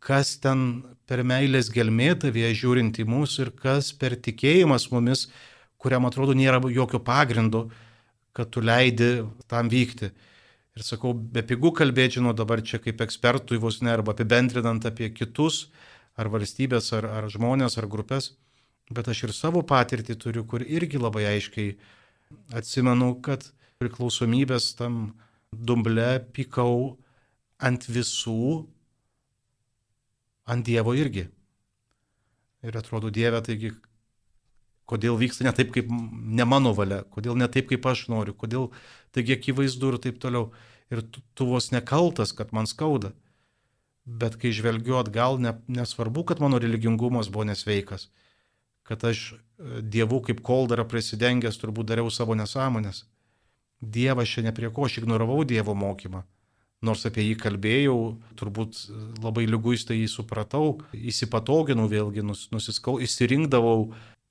kas 0.04 0.36
ten 0.40 0.84
per 1.08 1.22
meilės 1.24 1.70
gelmėtavėje 1.72 2.52
žiūrint 2.60 3.00
į 3.00 3.08
mus 3.08 3.38
ir 3.40 3.52
kas 3.56 3.92
per 3.96 4.16
tikėjimas 4.16 4.90
mumis, 4.92 5.28
kuriam 5.80 6.08
atrodo 6.08 6.36
nėra 6.36 6.60
jokio 6.72 7.00
pagrindo, 7.04 7.66
kad 8.34 8.50
tu 8.50 8.60
leidi 8.64 9.24
tam 9.48 9.68
vykti. 9.72 10.10
Ir 10.74 10.82
sakau, 10.82 11.12
be 11.14 11.44
pigų 11.46 11.70
kalbėti, 11.78 12.18
žinau, 12.18 12.32
dabar 12.34 12.62
čia 12.66 12.80
kaip 12.82 13.04
ekspertui 13.04 13.60
vos 13.62 13.78
ne, 13.84 13.92
arba 13.92 14.10
apibendrinant 14.10 14.82
apie 14.88 15.12
kitus, 15.14 15.68
ar 16.16 16.30
valstybės, 16.30 16.92
ar, 16.96 17.08
ar 17.10 17.28
žmonės, 17.32 17.78
ar 17.80 17.88
grupės, 17.90 18.32
bet 18.94 19.08
aš 19.10 19.26
ir 19.26 19.34
savo 19.34 19.62
patirtį 19.66 20.16
turiu, 20.20 20.44
kur 20.46 20.62
irgi 20.62 21.00
labai 21.00 21.26
aiškiai 21.32 21.76
Atsimenu, 22.54 23.14
kad 23.24 23.46
priklausomybės 23.82 24.72
tam 24.78 25.14
dumble 25.52 26.18
pykau 26.34 26.96
ant 27.62 27.86
visų, 27.88 28.64
ant 30.50 30.66
Dievo 30.66 30.94
irgi. 30.98 31.28
Ir 32.64 32.78
atrodo 32.80 33.10
Dieve, 33.12 33.40
taigi, 33.44 33.72
kodėl 34.88 35.18
vyksta 35.20 35.46
ne 35.46 35.52
taip, 35.56 35.72
kaip 35.74 35.90
ne 35.90 36.46
mano 36.48 36.74
valia, 36.76 37.02
kodėl 37.12 37.36
ne 37.38 37.48
taip, 37.48 37.68
kaip 37.70 37.86
aš 37.88 38.06
noriu, 38.12 38.34
kodėl 38.36 38.70
taigi 39.14 39.36
akivaizdu 39.36 39.92
ir 39.92 40.00
taip 40.08 40.20
toliau. 40.22 40.50
Ir 40.92 41.00
tu, 41.08 41.22
tu 41.34 41.46
vos 41.48 41.70
nekaltas, 41.72 42.34
kad 42.36 42.52
man 42.52 42.68
skauda. 42.68 43.14
Bet 44.04 44.36
kai 44.40 44.52
žvelgiu 44.52 44.98
atgal, 45.00 45.38
ne, 45.40 45.54
nesvarbu, 45.68 46.26
kad 46.28 46.42
mano 46.44 46.60
religingumas 46.60 47.30
buvo 47.32 47.46
nesveikas, 47.48 48.10
kad 48.84 49.04
aš 49.08 49.32
e, 49.32 49.38
dievų 49.80 50.20
kaip 50.28 50.42
koldarą 50.44 50.84
prisidengęs 50.88 51.56
turbūt 51.62 51.88
dariau 51.88 52.12
savo 52.12 52.36
nesąmonės. 52.36 53.06
Dievas 53.80 54.28
čia 54.28 54.44
ne 54.44 54.52
prie 54.56 54.68
ko, 54.72 54.84
aš 54.88 55.00
ignoravau 55.00 55.40
Dievo 55.48 55.74
mokymą 55.76 56.24
nors 56.84 57.04
apie 57.08 57.24
jį 57.24 57.36
kalbėjau, 57.40 57.98
turbūt 58.38 58.84
labai 59.22 59.46
lyguistai 59.48 60.00
jį 60.02 60.08
supratau, 60.12 60.80
įsipatoginau 60.94 61.86
vėlgi, 61.90 62.24
nus, 62.26 62.46
nusiskau, 62.54 62.98
įsirinkdavau 63.02 63.88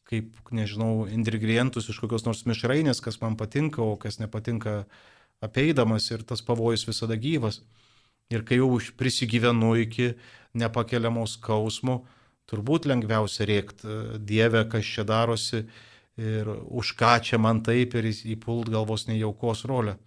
kaip, 0.09 0.33
nežinau, 0.53 1.07
ingredientus 1.09 1.89
iš 1.89 2.01
kokios 2.03 2.27
nors 2.27 2.43
mišrainės, 2.49 3.01
kas 3.03 3.19
man 3.23 3.37
patinka, 3.39 3.81
o 3.81 3.95
kas 3.99 4.19
nepatinka 4.21 4.83
apeidamas 5.43 6.09
ir 6.11 6.25
tas 6.27 6.43
pavojus 6.45 6.85
visada 6.87 7.17
gyvas. 7.19 7.61
Ir 8.31 8.45
kai 8.47 8.61
jau 8.61 8.69
prisigyvenu 8.97 9.73
iki 9.83 10.13
nepakeliamos 10.57 11.35
skausmo, 11.39 12.03
turbūt 12.49 12.87
lengviausia 12.89 13.47
rėkti 13.49 13.97
Dievę, 14.23 14.63
kas 14.69 14.85
čia 14.85 15.05
darosi 15.07 15.63
ir 16.19 16.49
už 16.69 16.93
ką 16.99 17.17
čia 17.25 17.39
man 17.41 17.63
taip 17.65 17.95
ir 17.97 18.09
įpult 18.13 18.69
galvos 18.69 19.07
nejaukos 19.09 19.65
rolę. 19.69 19.97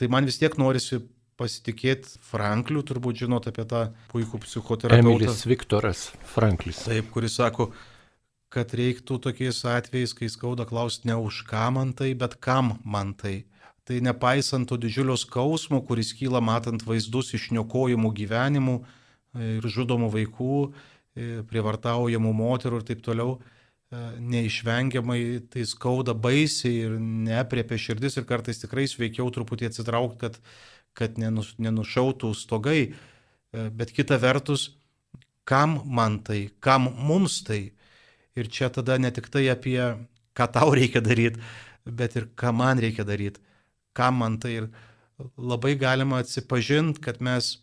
Tai 0.00 0.08
man 0.08 0.24
vis 0.24 0.40
tiek 0.40 0.56
norisi 0.56 1.02
pasitikėti 1.40 2.18
Frankliu, 2.24 2.82
turbūt 2.84 3.22
žinot 3.24 3.48
apie 3.48 3.64
tą 3.68 3.86
puikų 4.12 4.42
psichoterapeutą. 4.44 5.04
Emilis 5.04 5.44
Viktoras 5.48 6.02
Franklis. 6.34 6.82
Taip, 6.84 7.08
kuris 7.12 7.36
sako, 7.40 7.70
kad 8.52 8.72
reiktų 8.76 9.20
tokiais 9.24 9.62
atvejais, 9.68 10.12
kai 10.16 10.28
skauda 10.32 10.66
klausti 10.68 11.08
ne 11.08 11.16
už 11.20 11.44
ką 11.48 11.68
man 11.76 11.94
tai, 11.96 12.12
bet 12.18 12.36
kam 12.44 12.78
man 12.84 13.14
tai. 13.16 13.44
Tai 13.90 13.98
nepaisant 14.06 14.68
to 14.70 14.78
didžiulio 14.78 15.16
skausmo, 15.18 15.80
kuris 15.82 16.12
kyla 16.14 16.38
matant 16.38 16.84
vaizdus 16.86 17.32
išniokojimų 17.34 18.12
gyvenimų 18.20 18.76
ir 19.58 19.66
žudomų 19.66 20.10
vaikų, 20.14 20.58
prievartaujamų 21.50 22.34
moterų 22.38 22.78
ir 22.78 22.86
taip 22.86 23.02
toliau, 23.02 23.40
neišvengiamai 23.90 25.22
tai 25.50 25.64
skauda 25.66 26.14
baisiai 26.14 26.84
ir 26.86 26.92
nepriepia 27.02 27.74
širdis 27.82 28.20
ir 28.20 28.28
kartais 28.28 28.62
tikrai 28.62 28.86
sveikiau 28.86 29.32
truputį 29.34 29.66
atsitraukti, 29.66 30.20
kad 30.22 30.38
kad 30.94 31.18
nenušautų 31.18 32.32
stogai, 32.36 32.80
e, 32.90 33.68
bet 33.70 33.92
kita 33.94 34.18
vertus, 34.20 34.70
kam 35.44 35.80
man 35.86 36.20
tai, 36.24 36.50
kam 36.60 36.90
mums 36.98 37.40
tai. 37.46 37.72
Ir 38.38 38.46
čia 38.46 38.70
tada 38.70 38.98
ne 38.98 39.10
tik 39.10 39.28
tai 39.30 39.48
apie, 39.50 39.80
ką 40.36 40.46
tau 40.54 40.74
reikia 40.74 41.02
daryti, 41.02 41.42
bet 41.84 42.16
ir 42.16 42.28
ką 42.38 42.52
man 42.54 42.78
reikia 42.78 43.04
daryti, 43.04 43.42
kam 43.96 44.20
man 44.22 44.38
tai. 44.42 44.56
Ir 44.62 44.68
labai 45.36 45.74
galima 45.78 46.20
atsipažinti, 46.22 47.00
kad 47.04 47.20
mes 47.20 47.58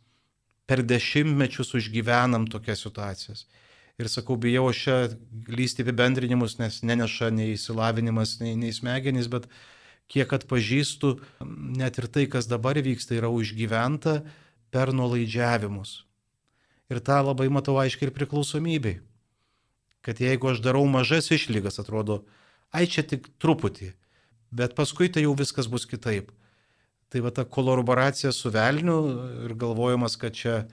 per 0.67 0.84
dešimtmečius 0.84 1.74
užgyvenam 1.79 2.48
tokias 2.51 2.84
situacijas. 2.84 3.46
Ir 3.98 4.12
sakau, 4.13 4.36
bijau 4.38 4.67
aš 4.69 4.81
čia 4.84 4.98
lysti 5.50 5.81
apibendrinimus, 5.81 6.60
nes 6.60 6.84
neneša 6.86 7.31
nei 7.34 7.55
įsilavinimas, 7.55 8.36
nei, 8.43 8.53
nei 8.60 8.75
smegenys, 8.75 9.29
bet 9.31 9.48
kiek 10.12 10.36
atpažįstu, 10.38 11.15
net 11.79 11.98
ir 11.98 12.05
tai, 12.13 12.27
kas 12.29 12.46
dabar 12.51 12.77
vyksta, 12.77 13.17
yra 13.17 13.31
užgyventa 13.34 14.19
per 14.69 14.93
nuolaidžiavimus. 14.93 16.03
Ir 16.93 17.01
tą 17.03 17.19
labai 17.25 17.50
matau 17.51 17.79
aiškiai 17.81 18.12
ir 18.12 18.15
priklausomybei. 18.15 19.00
Kad 20.05 20.22
jeigu 20.24 20.53
aš 20.53 20.62
darau 20.63 20.86
mažas 20.88 21.31
išlygas, 21.34 21.81
atrodo, 21.81 22.22
ai 22.72 22.85
čia 22.87 23.01
tik 23.03 23.25
truputį, 23.42 23.92
bet 24.51 24.75
paskui 24.75 25.10
tai 25.14 25.25
jau 25.25 25.36
viskas 25.38 25.70
bus 25.72 25.88
kitaip. 25.90 26.31
Tai 27.07 27.24
va 27.24 27.31
ta 27.31 27.46
kolaboracija 27.48 28.33
su 28.36 28.51
velniu 28.51 29.00
ir 29.48 29.55
galvojimas, 29.55 30.18
kad 30.20 30.36
čia 30.36 30.66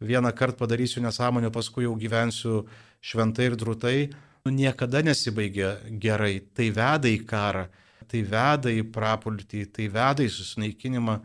vieną 0.00 0.30
kartą 0.32 0.62
padarysiu 0.62 1.02
nesąmonę, 1.02 1.50
paskui 1.50 1.84
jau 1.84 1.96
gyvensiu 1.98 2.64
šventai 3.02 3.50
ir 3.50 3.58
drūtai, 3.58 3.98
nu, 4.46 4.54
niekada 4.54 5.02
nesibaigia 5.02 5.76
gerai. 5.90 6.40
Tai 6.54 6.70
veda 6.76 7.10
į 7.10 7.20
karą 7.26 7.66
tai 8.10 8.24
veda 8.26 8.72
į 8.72 8.84
prapultį, 8.90 9.64
tai 9.74 9.86
veda 9.92 10.24
į 10.24 10.32
susineikinimą. 10.34 11.20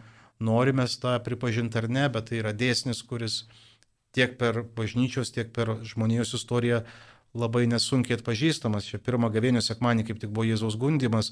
Norime 0.45 0.85
tą 1.01 1.15
pripažinti 1.23 1.79
ar 1.79 1.87
ne, 1.89 2.05
bet 2.11 2.29
tai 2.29 2.41
yra 2.41 2.51
dėsnis, 2.53 3.01
kuris 3.07 3.45
tiek 4.15 4.35
per 4.39 4.61
bažnyčios, 4.77 5.31
tiek 5.33 5.51
per 5.55 5.77
žmonijos 5.87 6.35
istoriją 6.37 6.83
labai 7.35 7.65
nesunkiai 7.71 8.19
atpažįstamas. 8.19 8.89
Čia 8.91 8.99
pirmą 9.03 9.31
gavėnio 9.33 9.63
sekmanį 9.63 10.05
kaip 10.09 10.21
tik 10.21 10.33
buvo 10.35 10.45
Jėzaus 10.47 10.77
gundimas, 10.79 11.31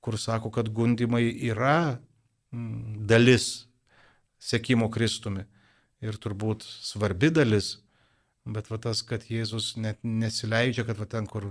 kur 0.00 0.18
sako, 0.18 0.50
kad 0.54 0.68
gundimai 0.74 1.24
yra 1.50 1.98
mm, 2.52 3.06
dalis 3.08 3.68
sekimo 4.38 4.90
Kristumi. 4.90 5.44
Ir 6.00 6.14
turbūt 6.22 6.62
svarbi 6.62 7.30
dalis, 7.34 7.80
bet 8.46 8.70
va 8.70 8.78
tas, 8.78 9.02
kad 9.02 9.26
Jėzus 9.26 9.74
net 9.76 9.98
nesileidžia, 10.06 10.86
kad 10.86 11.00
va 11.00 11.08
ten, 11.10 11.26
kur 11.26 11.50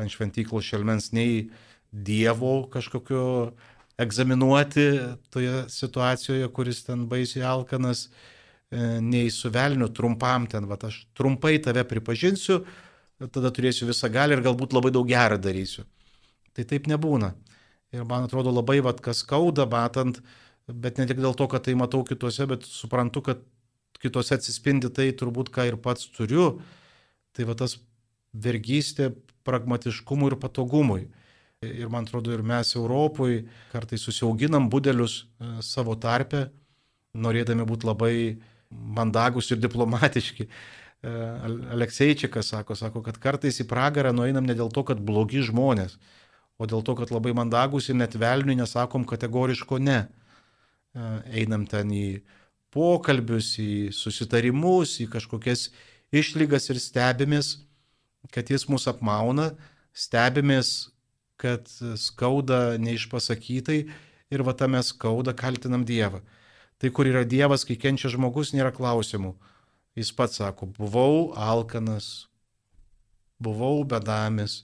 ant 0.00 0.12
šventyklos 0.12 0.64
šelmens 0.64 1.12
nei 1.12 1.50
Dievo 1.92 2.70
kažkokio 2.72 3.52
egzaminuoti 4.00 4.86
toje 5.30 5.66
situacijoje, 5.68 6.48
kuris 6.56 6.80
ten 6.86 7.04
baisiai 7.10 7.44
alkanas, 7.44 8.06
e, 8.08 8.78
nei 9.04 9.28
su 9.30 9.50
velniu 9.52 9.90
trumpam 9.92 10.46
ten, 10.48 10.64
va 10.70 10.78
aš 10.88 11.02
trumpai 11.12 11.58
tave 11.62 11.84
pripažinsiu, 11.84 12.62
tada 13.28 13.52
turėsiu 13.52 13.90
visą 13.90 14.08
galę 14.08 14.38
ir 14.38 14.44
galbūt 14.46 14.72
labai 14.72 14.90
daug 14.94 15.06
gerą 15.08 15.36
darysiu. 15.36 15.84
Tai 16.56 16.64
taip 16.68 16.88
nebūna. 16.88 17.34
Ir 17.92 18.04
man 18.08 18.24
atrodo 18.24 18.52
labai, 18.54 18.80
va, 18.84 18.94
kas 18.96 19.20
skauda, 19.24 19.66
matant, 19.68 20.22
bet 20.66 21.00
ne 21.00 21.06
tik 21.08 21.20
dėl 21.20 21.36
to, 21.36 21.48
kad 21.50 21.66
tai 21.66 21.74
matau 21.76 22.02
kitose, 22.08 22.46
bet 22.48 22.64
suprantu, 22.64 23.24
kad 23.26 23.42
kitose 24.02 24.38
atsispindi 24.38 24.90
tai 24.94 25.10
turbūt, 25.16 25.52
ką 25.52 25.68
ir 25.68 25.76
pats 25.80 26.08
turiu. 26.14 26.56
Tai 27.36 27.48
va 27.48 27.56
tas 27.58 27.76
vergystė 28.32 29.12
pragmatiškumui 29.44 30.32
ir 30.32 30.38
patogumui. 30.40 31.06
Ir 31.62 31.90
man 31.92 32.08
atrodo, 32.08 32.32
ir 32.34 32.42
mes 32.42 32.72
Europoje 32.74 33.44
kartais 33.70 34.02
susiauginam 34.02 34.66
budelius 34.70 35.22
e, 35.22 35.60
savo 35.62 35.94
tarpę, 35.94 36.48
norėdami 37.14 37.66
būti 37.68 37.86
labai 37.86 38.14
mandagus 38.72 39.52
ir 39.52 39.60
diplomatiški. 39.62 40.48
E, 40.48 41.12
Alekseičikas 41.76 42.50
sako, 42.54 42.74
sako, 42.78 43.04
kad 43.06 43.20
kartais 43.22 43.60
į 43.62 43.68
pragarą 43.70 44.10
nueinam 44.16 44.48
ne 44.48 44.56
dėl 44.58 44.72
to, 44.74 44.82
kad 44.88 44.98
blogi 45.06 45.44
žmonės, 45.46 45.98
o 46.62 46.68
dėl 46.70 46.84
to, 46.86 46.94
kad 46.98 47.10
labai 47.10 47.34
mandagus 47.34 47.88
ir 47.90 47.98
net 47.98 48.14
velniui 48.18 48.54
nesakom 48.60 49.06
kategoriško 49.08 49.80
ne. 49.82 49.98
E, 50.06 51.08
einam 51.42 51.66
ten 51.66 51.90
į 51.90 52.06
pokalbius, 52.72 53.56
į 53.58 53.90
susitarimus, 53.96 55.00
į 55.02 55.08
kažkokias 55.12 55.70
išlygas 56.14 56.70
ir 56.70 56.80
stebimės, 56.80 57.56
kad 58.32 58.52
jis 58.52 58.68
mus 58.70 58.86
apmauna, 58.90 59.50
stebimės, 59.92 60.92
kad 61.42 61.66
skauda 61.98 62.78
neišpasakytai 62.78 63.80
ir 64.32 64.44
va 64.46 64.54
tame 64.54 64.80
skauda 64.86 65.34
kaltinam 65.34 65.84
Dievą. 65.84 66.22
Tai 66.78 66.90
kur 66.94 67.08
yra 67.10 67.24
Dievas, 67.26 67.66
kai 67.66 67.76
kenčia 67.78 68.10
žmogus, 68.12 68.54
nėra 68.54 68.72
klausimų. 68.74 69.34
Jis 69.98 70.12
pats 70.16 70.38
sako, 70.40 70.70
buvau 70.78 71.32
alkanas, 71.36 72.28
buvau 73.42 73.82
bedamis, 73.84 74.62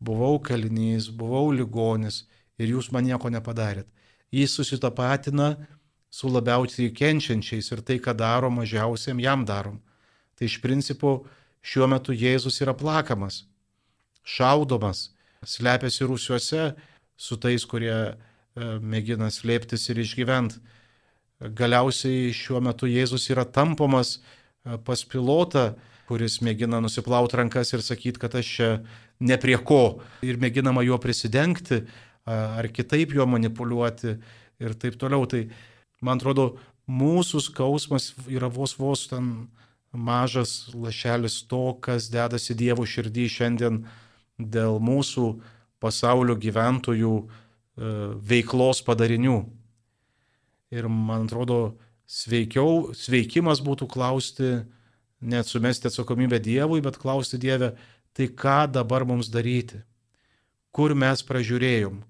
buvau 0.00 0.38
kalinys, 0.42 1.10
buvau 1.12 1.50
ligonis 1.52 2.24
ir 2.58 2.72
jūs 2.74 2.90
man 2.92 3.04
nieko 3.04 3.30
nepadarėt. 3.32 3.86
Jis 4.32 4.54
susitapatina 4.56 5.54
su 6.10 6.30
labiausiai 6.30 6.90
kenčiančiais 6.94 7.70
ir 7.70 7.82
tai, 7.86 7.98
ką 8.02 8.14
daro 8.16 8.50
mažiausiam, 8.50 9.20
jam 9.20 9.44
darom. 9.46 9.78
Tai 10.34 10.48
iš 10.48 10.58
principo 10.62 11.24
šiuo 11.62 11.86
metu 11.90 12.14
Jėzus 12.16 12.60
yra 12.64 12.74
plakamas, 12.74 13.44
šaudomas, 14.24 15.10
slepiasi 15.46 16.08
rūsiuose 16.08 16.72
su 17.20 17.36
tais, 17.36 17.64
kurie 17.68 17.94
e, 17.94 18.14
mėgina 18.80 19.30
slėptis 19.30 19.88
ir 19.92 20.00
išgyventi. 20.02 20.60
Galiausiai 21.40 22.34
šiuo 22.36 22.60
metu 22.64 22.88
Jėzus 22.90 23.28
yra 23.32 23.44
tampomas 23.44 24.18
e, 24.18 24.76
pas 24.84 25.04
pilotą, 25.04 25.74
kuris 26.10 26.40
mėgina 26.42 26.80
nusiplauti 26.82 27.38
rankas 27.38 27.70
ir 27.72 27.84
sakyti, 27.86 28.18
kad 28.18 28.34
aš 28.34 28.54
čia 28.56 28.70
ne 29.20 29.36
prie 29.40 29.58
ko 29.60 30.00
ir 30.24 30.40
mėginama 30.40 30.84
juo 30.86 30.98
prisidengti 31.00 31.82
ar 32.24 32.68
kitaip 32.72 33.14
juo 33.14 33.26
manipuliuoti 33.28 34.16
ir 34.60 34.76
taip 34.80 34.98
toliau. 35.00 35.26
Tai 35.28 35.46
man 36.04 36.20
atrodo, 36.20 36.54
mūsų 36.90 37.42
skausmas 37.44 38.12
yra 38.28 38.50
vos 38.50 38.76
vos 38.78 39.06
ten 39.10 39.48
mažas 39.92 40.70
lašelis 40.74 41.42
to, 41.50 41.74
kas 41.82 42.10
dedasi 42.12 42.54
Dievo 42.54 42.86
širdį 42.86 43.26
šiandien 43.28 43.80
dėl 44.38 44.78
mūsų 44.82 45.32
pasaulio 45.82 46.36
gyventojų 46.38 47.14
e, 47.20 47.26
veiklos 48.30 48.82
padarinių. 48.86 49.40
Ir 50.70 50.86
man 50.86 51.26
atrodo, 51.26 51.74
sveikiau, 52.06 52.92
sveikimas 52.94 53.62
būtų 53.64 53.88
klausti 53.90 54.50
neatsumesti 55.20 55.90
atsakomybę 55.90 56.38
Dievui, 56.42 56.80
bet 56.84 56.98
klausti 57.00 57.40
Dievę, 57.42 57.74
tai 58.16 58.28
ką 58.28 58.64
dabar 58.72 59.06
mums 59.08 59.30
daryti? 59.32 59.80
Kur 60.70 60.94
mes 60.94 61.22
pražiūrėjom? 61.26 62.00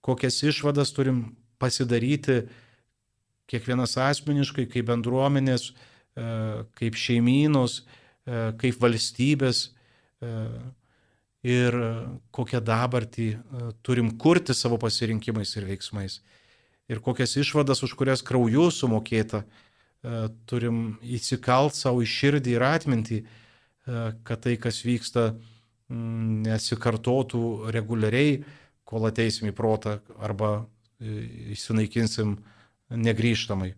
Kokias 0.00 0.40
išvadas 0.46 0.92
turim 0.96 1.36
pasidaryti 1.60 2.44
kiekvienas 3.50 3.96
asmeniškai, 4.00 4.66
kaip 4.70 4.88
bendruomenės, 4.88 5.70
e, 5.70 6.26
kaip 6.78 6.98
šeimynos, 6.98 7.80
e, 7.80 8.52
kaip 8.60 8.78
valstybės 8.80 9.64
e, 9.68 10.34
ir 11.50 11.76
kokią 12.36 12.60
dabartį 12.60 13.30
turim 13.82 14.10
kurti 14.20 14.54
savo 14.54 14.76
pasirinkimais 14.80 15.54
ir 15.56 15.66
veiksmais. 15.70 16.20
Ir 16.90 17.00
kokias 17.00 17.36
išvadas, 17.40 17.80
už 17.86 17.94
kurias 17.96 18.20
krauju 18.20 18.66
sumokėta, 18.74 19.44
turim 20.50 20.98
įsikalt 21.00 21.76
savo 21.76 22.02
į 22.04 22.08
širdį 22.12 22.52
ir 22.56 22.64
atmintį, 22.66 23.18
kad 24.26 24.42
tai, 24.44 24.56
kas 24.60 24.82
vyksta, 24.86 25.32
nesikartotų 25.90 27.44
reguliariai, 27.74 28.40
kol 28.86 29.06
ateisim 29.08 29.50
į 29.50 29.54
protą 29.56 29.98
arba 30.22 30.66
įsinaikinsim 31.00 32.36
negryžtamai. 32.90 33.74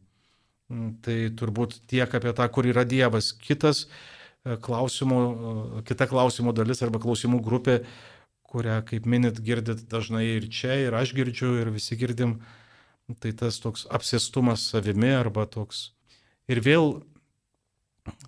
Mm, 0.72 0.96
tai 1.04 1.16
turbūt 1.36 1.80
tiek 1.90 2.08
apie 2.16 2.32
tą, 2.36 2.48
kur 2.52 2.66
yra 2.68 2.84
Dievas. 2.88 3.32
Kitas 3.36 3.84
e, 3.84 4.56
klausimų, 4.56 5.20
e, 5.20 5.84
kita 5.88 6.08
klausimų 6.10 6.54
dalis 6.56 6.82
arba 6.84 7.00
klausimų 7.02 7.42
grupė, 7.44 7.82
kurią, 8.52 8.80
kaip 8.88 9.08
minit, 9.08 9.40
girdit 9.44 9.84
dažnai 9.92 10.24
ir 10.36 10.48
čia, 10.52 10.76
ir 10.86 10.96
aš 10.96 11.14
girdžiu, 11.16 11.54
ir 11.60 11.72
visi 11.72 11.96
girdim, 12.00 12.38
tai 13.20 13.32
tas 13.36 13.58
toks 13.60 13.86
apsėstumas 13.92 14.64
savimi 14.72 15.12
arba 15.12 15.46
toks. 15.48 15.90
Ir 16.48 16.60
vėl 16.64 17.02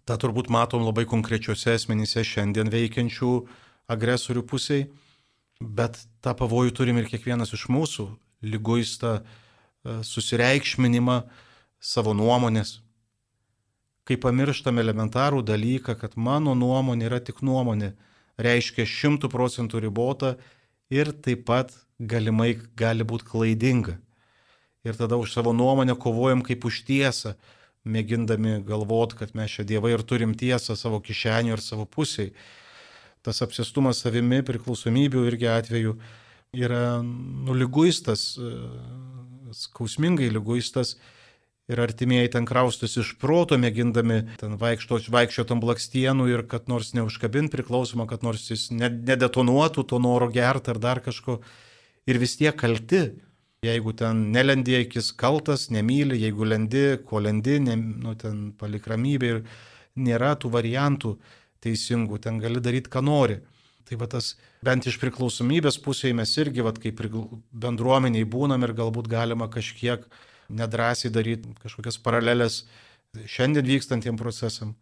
tą 0.06 0.18
turbūt 0.20 0.50
matom 0.52 0.84
labai 0.86 1.06
konkrečiuose 1.10 1.76
asmenyse 1.78 2.24
šiandien 2.26 2.70
veikiančių 2.72 3.32
agresorių 3.90 4.44
pusiai, 4.48 4.88
bet 5.60 5.98
tą 6.24 6.34
pavojų 6.36 6.74
turim 6.76 7.00
ir 7.00 7.08
kiekvienas 7.10 7.54
iš 7.56 7.68
mūsų, 7.72 8.08
lyguistą 8.44 9.18
E, 9.84 10.00
susireikšminimą 10.00 11.18
savo 11.76 12.14
nuomonės. 12.16 12.78
Kai 14.08 14.16
pamirštam 14.20 14.80
elementarų 14.80 15.42
dalyką, 15.44 15.96
kad 16.00 16.16
mano 16.16 16.54
nuomonė 16.56 17.10
yra 17.10 17.20
tik 17.20 17.42
nuomonė, 17.44 17.92
reiškia 18.40 18.86
šimtų 18.88 19.28
procentų 19.32 19.82
ribota 19.84 20.34
ir 20.92 21.12
taip 21.12 21.44
pat 21.50 21.76
galimai 22.00 22.54
gali 22.80 23.04
būti 23.04 23.28
klaidinga. 23.28 23.98
Ir 24.84 24.96
tada 24.96 25.20
už 25.20 25.36
savo 25.36 25.52
nuomonę 25.52 25.96
kovojam 26.00 26.40
kaip 26.44 26.64
už 26.64 26.80
tiesą, 26.88 27.36
mėgindami 27.84 28.58
galvot, 28.64 29.14
kad 29.18 29.34
mes 29.36 29.52
čia 29.52 29.64
dievai 29.68 29.94
ir 29.94 30.04
turim 30.04 30.34
tiesą 30.38 30.76
savo 30.76 31.00
kišenį 31.04 31.54
ir 31.54 31.62
savo 31.64 31.84
pusiai. 31.84 32.32
Tas 33.24 33.40
apsistumas 33.44 34.02
savimi 34.04 34.42
priklausomybių 34.44 35.24
irgi 35.30 35.48
atveju 35.48 35.98
yra 36.54 37.00
nuliguistas 37.02 38.34
skausmingai 39.54 40.30
lyguistas 40.32 40.96
ir 41.70 41.80
artimieji 41.80 42.32
ten 42.34 42.46
kraustus 42.48 42.96
iš 43.00 43.14
proto, 43.20 43.56
mėgindami 43.60 44.20
ten 44.40 44.58
vaikšto, 44.60 45.00
vaikščiot 45.12 45.54
ant 45.54 45.64
blakstienų 45.64 46.26
ir 46.32 46.42
kad 46.48 46.68
nors 46.68 46.92
neužkabint 46.96 47.52
priklausomą, 47.54 48.08
kad 48.10 48.26
nors 48.26 48.50
jis 48.50 48.68
nedetonuotų 48.74 49.86
to 49.88 50.00
noro 50.02 50.28
gerti 50.32 50.74
ar 50.74 50.80
dar 50.82 51.00
kažko. 51.04 51.40
Ir 52.04 52.20
vis 52.20 52.36
tiek 52.36 52.56
kalti. 52.60 53.06
Jeigu 53.64 53.94
ten 53.96 54.26
nelendė 54.34 54.80
akis 54.82 55.12
kaltas, 55.16 55.68
nemyli, 55.72 56.18
jeigu 56.20 56.46
lendi, 56.48 56.84
ko 57.08 57.22
lendi, 57.22 57.58
ne, 57.62 57.76
nu, 57.78 58.14
ten 58.18 58.50
palik 58.60 58.88
ramybė 58.90 59.30
ir 59.30 59.40
nėra 59.96 60.34
tų 60.40 60.50
variantų 60.52 61.14
teisingų, 61.64 62.20
ten 62.26 62.40
gali 62.42 62.60
daryti, 62.60 62.92
ką 62.92 63.02
nori. 63.04 63.38
Tai 63.84 63.98
va 64.00 64.08
tas 64.10 64.34
bent 64.64 64.86
iš 64.88 64.96
priklausomybės 65.00 65.78
pusėje 65.84 66.16
mes 66.16 66.32
irgi, 66.40 66.64
va, 66.64 66.72
kaip 66.72 67.02
bendruomeniai 67.64 68.24
būnam 68.24 68.64
ir 68.64 68.72
galbūt 68.76 69.10
galima 69.12 69.48
kažkiek 69.52 70.06
nedrasiai 70.48 71.12
daryti 71.12 71.52
kažkokias 71.62 72.00
paralelės 72.04 72.64
šiandien 73.28 73.66
vykstantiem 73.68 74.18
procesam. 74.20 74.74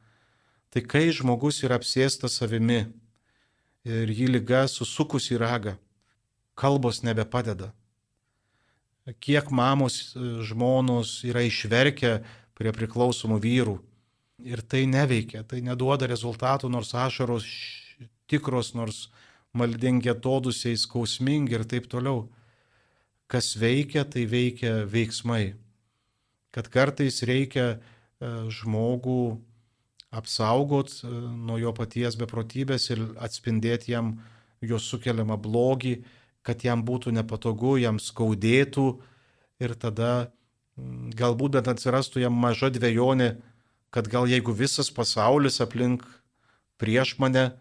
Tai 0.72 0.82
kai 0.88 1.10
žmogus 1.12 1.60
yra 1.66 1.76
apsėstas 1.80 2.38
savimi 2.40 2.86
ir 3.84 4.10
jį 4.10 4.30
lyga 4.38 4.64
susukus 4.70 5.28
į 5.34 5.42
ragą, 5.42 5.76
kalbos 6.54 7.02
nebepadeda. 7.02 7.72
Kiek 9.02 9.50
mamos, 9.50 10.12
žmonos 10.46 11.24
yra 11.26 11.42
išverkę 11.42 12.20
prie 12.54 12.70
priklausomų 12.70 13.40
vyrų 13.42 13.80
ir 14.46 14.62
tai 14.62 14.84
neveikia, 14.86 15.42
tai 15.42 15.58
neduoda 15.62 16.06
rezultatų, 16.06 16.70
nors 16.70 16.92
ašaros 16.94 17.46
tikros, 18.30 18.72
nors 18.78 19.08
maldingi 19.58 20.10
atodusiai, 20.12 20.78
skausmingi 20.78 21.58
ir 21.58 21.66
taip 21.68 21.88
toliau. 21.90 22.28
Kas 23.26 23.56
veikia, 23.58 24.04
tai 24.04 24.26
veikia 24.28 24.82
veiksmai. 24.88 25.54
Kad 26.52 26.68
kartais 26.70 27.22
reikia 27.24 27.66
e, 27.72 27.78
žmogų 28.52 29.38
apsaugot 30.12 30.98
e, 31.00 31.10
nuo 31.10 31.56
jo 31.58 31.72
paties 31.76 32.18
beprotybės 32.20 32.90
ir 32.92 33.06
atspindėti 33.24 33.94
jam 33.94 34.18
jo 34.60 34.78
sukeliamą 34.78 35.38
blogį, 35.40 36.02
kad 36.42 36.64
jam 36.64 36.82
būtų 36.86 37.14
nepatogu, 37.14 37.76
jam 37.78 37.98
skaudėtų 38.02 38.86
ir 39.62 39.74
tada 39.78 40.32
galbūt 40.76 41.58
bet 41.58 41.68
atsirastų 41.68 42.24
jam 42.24 42.34
maža 42.34 42.70
dviejonė, 42.72 43.36
kad 43.92 44.08
gal 44.08 44.26
jeigu 44.26 44.54
visas 44.56 44.90
pasaulis 44.90 45.60
aplink 45.60 46.04
prieš 46.80 47.18
mane, 47.22 47.52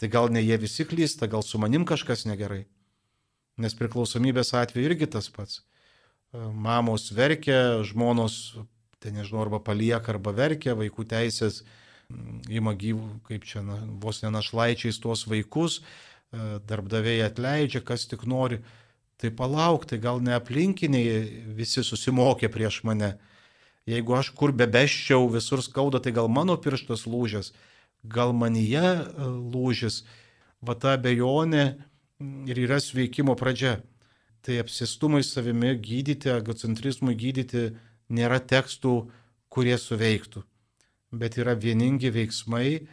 tai 0.00 0.08
gal 0.12 0.30
ne 0.32 0.42
jie 0.42 0.56
visi 0.60 0.84
klysta, 0.88 1.28
gal 1.28 1.44
su 1.44 1.60
manim 1.60 1.84
kažkas 1.88 2.26
negerai. 2.26 2.64
Nes 3.56 3.76
priklausomybės 3.76 4.52
atveju 4.56 4.90
irgi 4.90 5.08
tas 5.08 5.28
pats. 5.32 5.62
E, 6.32 6.40
mamos 6.52 7.08
verkia, 7.14 7.80
žmonos, 7.86 8.56
tai 9.00 9.14
nežinau, 9.14 9.44
arba 9.46 9.60
palieka, 9.64 10.12
arba 10.12 10.34
verkia, 10.36 10.76
vaikų 10.76 11.06
teisės 11.08 11.62
ima 12.52 12.74
gyvų, 12.76 13.20
kaip 13.28 13.46
čia, 13.48 13.62
na, 13.64 13.78
vos 14.02 14.20
nenašlaičiais 14.24 15.00
tuos 15.02 15.24
vaikus, 15.28 15.80
darbdaviai 16.32 17.22
atleidžia, 17.26 17.84
kas 17.84 18.08
tik 18.10 18.26
nori. 18.26 18.60
Tai 19.16 19.30
palauk, 19.32 19.86
tai 19.88 19.96
gal 20.02 20.20
ne 20.20 20.34
aplinkiniai 20.36 21.54
visi 21.56 21.84
susimokė 21.84 22.50
prieš 22.52 22.82
mane. 22.84 23.14
Jeigu 23.88 24.16
aš 24.18 24.32
kur 24.36 24.52
bebeščiau, 24.52 25.30
visur 25.32 25.62
skauda, 25.64 26.02
tai 26.02 26.12
gal 26.12 26.28
mano 26.28 26.58
pirštas 26.60 27.06
lūžęs 27.08 27.54
gal 28.08 28.32
manyje 28.32 28.82
e, 28.82 29.28
lūžis, 29.52 30.02
va 30.62 30.76
ta 30.78 30.96
bejonė 31.00 31.66
ir 32.48 32.62
yra 32.66 32.80
sveikimo 32.80 33.36
pradžia. 33.38 33.80
Tai 34.46 34.60
apsistumai 34.62 35.24
savimi 35.26 35.74
gydyti, 35.82 36.30
egocentrizmui 36.30 37.16
gydyti 37.18 37.70
nėra 38.14 38.38
tekstų, 38.38 39.08
kurie 39.50 39.74
suveiktų, 39.80 40.44
bet 41.10 41.38
yra 41.40 41.56
vieningi 41.58 42.12
veiksmai, 42.14 42.86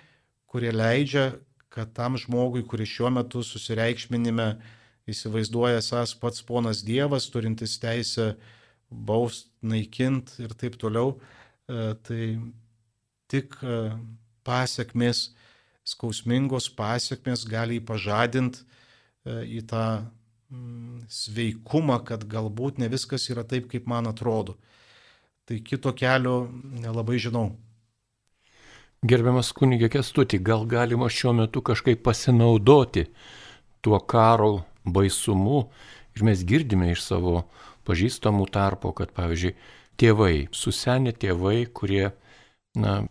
kurie 0.50 0.72
leidžia, 0.74 1.34
kad 1.74 1.94
tam 1.98 2.18
žmogui, 2.22 2.62
kuris 2.70 2.92
šiuo 2.94 3.10
metu 3.16 3.42
susireikšminime 3.46 4.48
įsivaizduoja 5.10 5.82
esas 5.82 6.14
pats 6.20 6.44
ponas 6.46 6.84
Dievas, 6.86 7.26
turintis 7.34 7.80
teisę 7.82 8.34
baust, 8.94 9.50
naikint 9.66 10.36
ir 10.44 10.54
taip 10.60 10.78
toliau, 10.80 11.16
e, 11.66 11.96
tai 12.06 12.26
tik 13.32 13.58
e, 13.66 13.80
pasiekmes, 14.46 15.32
skausmingos 15.84 16.70
pasiekmes 16.78 17.48
gali 17.50 17.80
jį 17.80 17.86
pažadinti 17.90 18.62
e, 18.62 19.42
į 19.58 19.66
tą 19.72 19.88
mm, 20.54 21.08
sveikumą, 21.10 21.98
kad 22.06 22.28
galbūt 22.30 22.80
ne 22.84 22.92
viskas 22.94 23.26
yra 23.34 23.44
taip, 23.48 23.72
kaip 23.74 23.90
man 23.90 24.08
atrodo. 24.12 24.60
Tai 25.50 25.58
kito 25.66 25.92
kelio 25.98 26.46
nelabai 26.86 27.18
žinau. 27.20 27.50
Gerbiamas 29.04 29.52
kunigė 29.52 29.90
Kestutį, 29.92 30.40
gal 30.40 30.64
galima 30.70 31.10
šiuo 31.12 31.34
metu 31.36 31.60
kažkaip 31.66 32.00
pasinaudoti 32.06 33.10
tuo 33.84 34.00
karo 34.00 34.64
baisumu 34.86 35.66
ir 36.16 36.24
mes 36.24 36.44
girdime 36.48 36.94
iš 36.94 37.04
savo 37.04 37.42
pažįstamų 37.88 38.48
tarpo, 38.54 38.94
kad 38.96 39.12
pavyzdžiui, 39.16 39.56
tėvai, 40.00 40.48
susenę 40.56 41.12
tėvai, 41.20 41.66
kurie, 41.76 42.14
na, 42.80 43.02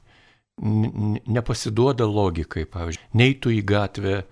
nepasiduoda 0.62 2.06
logikai, 2.08 2.64
pavyzdžiui, 2.72 3.10
neitų 3.18 3.52
į 3.58 3.62
gatvę 3.68 4.14
e, 4.22 4.24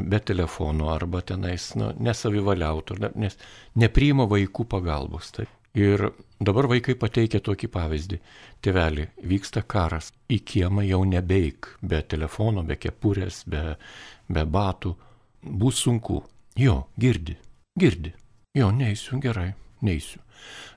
be 0.00 0.20
telefonų 0.20 0.90
arba 0.92 1.22
tenais 1.24 1.70
nu, 1.78 1.92
nesavivaliautų, 2.04 2.98
nes 3.16 3.38
nepriima 3.80 4.28
vaikų 4.28 4.68
pagalbos. 4.76 5.32
Taip. 5.38 5.57
Ir 5.76 6.08
dabar 6.40 6.68
vaikai 6.70 6.94
pateikia 6.98 7.40
tokį 7.44 7.68
pavyzdį. 7.74 8.18
Tevelį, 8.64 9.08
vyksta 9.28 9.62
karas, 9.62 10.12
į 10.32 10.40
kiemą 10.48 10.86
jau 10.86 11.02
nebeik, 11.04 11.74
be 11.82 12.00
telefono, 12.02 12.64
be 12.64 12.78
kepurės, 12.80 13.42
be, 13.46 13.76
be 14.28 14.44
batų. 14.44 14.94
Bus 15.42 15.84
sunku. 15.84 16.22
Jo, 16.58 16.88
girdi, 16.98 17.36
girdi. 17.78 18.14
Jo, 18.56 18.72
neįsiu 18.74 19.20
gerai. 19.22 19.52
neįsiu. 19.80 20.18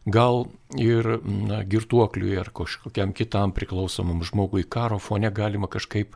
Gal 0.05 0.45
ir 0.77 1.07
na, 1.25 1.63
girtuokliui 1.65 2.37
ar 2.37 2.51
kažkokiam 2.53 3.13
kitam 3.17 3.53
priklausomam 3.53 4.21
žmogui 4.25 4.63
karo 4.69 4.99
fone 4.99 5.31
galima 5.31 5.69
kažkaip, 5.69 6.13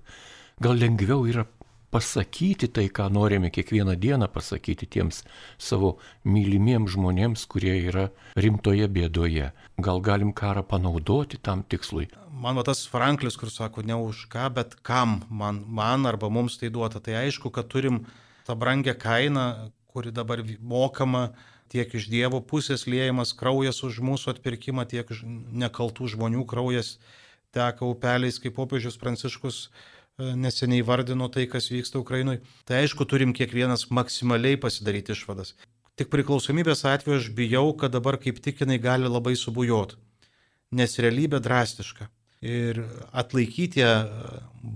gal 0.62 0.78
lengviau 0.78 1.26
yra 1.30 1.46
pasakyti 1.96 2.68
tai, 2.68 2.90
ką 2.92 3.08
norime 3.10 3.50
kiekvieną 3.50 3.96
dieną 3.96 4.28
pasakyti 4.28 4.88
tiems 4.88 5.22
savo 5.58 5.96
mylimiems 6.28 6.92
žmonėms, 6.92 7.46
kurie 7.48 7.72
yra 7.88 8.10
rimtoje 8.36 8.90
bėdoje. 8.92 9.54
Gal 9.80 10.04
galim 10.04 10.34
karą 10.36 10.66
panaudoti 10.68 11.40
tam 11.40 11.64
tikslui. 11.64 12.10
Man 12.36 12.60
va 12.60 12.66
tas 12.68 12.84
Franklis, 12.92 13.40
kur 13.40 13.48
sako, 13.48 13.86
ne 13.88 13.96
už 13.96 14.26
ką, 14.34 14.50
bet 14.58 14.76
kam 14.84 15.22
man, 15.30 15.64
man 15.68 16.04
arba 16.10 16.28
mums 16.28 16.60
tai 16.60 16.68
duota. 16.68 17.00
Tai 17.00 17.16
aišku, 17.24 17.54
kad 17.56 17.72
turim 17.72 18.04
tą 18.44 18.60
brangę 18.60 18.98
kainą, 19.00 19.72
kuri 19.88 20.12
dabar 20.12 20.44
mokama 20.60 21.30
tiek 21.72 21.96
iš 21.96 22.12
Dievo 22.12 22.44
pusės 22.44 22.84
liejamas 22.92 23.32
kraujas 23.32 23.80
už 23.88 24.04
mūsų 24.04 24.36
atpirkimą, 24.36 24.84
tiek 24.84 25.08
nekaltų 25.64 26.12
žmonių 26.12 26.44
kraujas 26.44 26.98
teka 27.56 27.88
upeliais, 27.88 28.36
kaip 28.44 28.60
popiežius 28.60 29.00
Pranciškus 29.00 29.70
E, 29.70 29.95
neseniai 30.18 30.84
vardino 30.86 31.28
tai, 31.30 31.46
kas 31.52 31.70
vyksta 31.72 32.00
Ukrainoje, 32.00 32.42
tai 32.66 32.84
aišku, 32.84 33.06
turim 33.06 33.34
kiekvienas 33.36 33.90
maksimaliai 33.92 34.60
pasidaryti 34.60 35.16
išvadas. 35.16 35.54
Tik 36.00 36.12
priklausomybės 36.12 36.84
atveju 36.88 37.20
aš 37.20 37.30
bijau, 37.36 37.70
kad 37.80 37.94
dabar 37.96 38.18
kaip 38.20 38.42
tik 38.44 38.64
jinai 38.64 38.80
gali 38.84 39.12
labai 39.12 39.36
subujot, 39.40 39.96
nes 40.76 40.98
realybė 41.00 41.40
drastiška. 41.44 42.10
Ir 42.46 42.82
atlaikyti 43.16 43.82
e, 43.82 43.92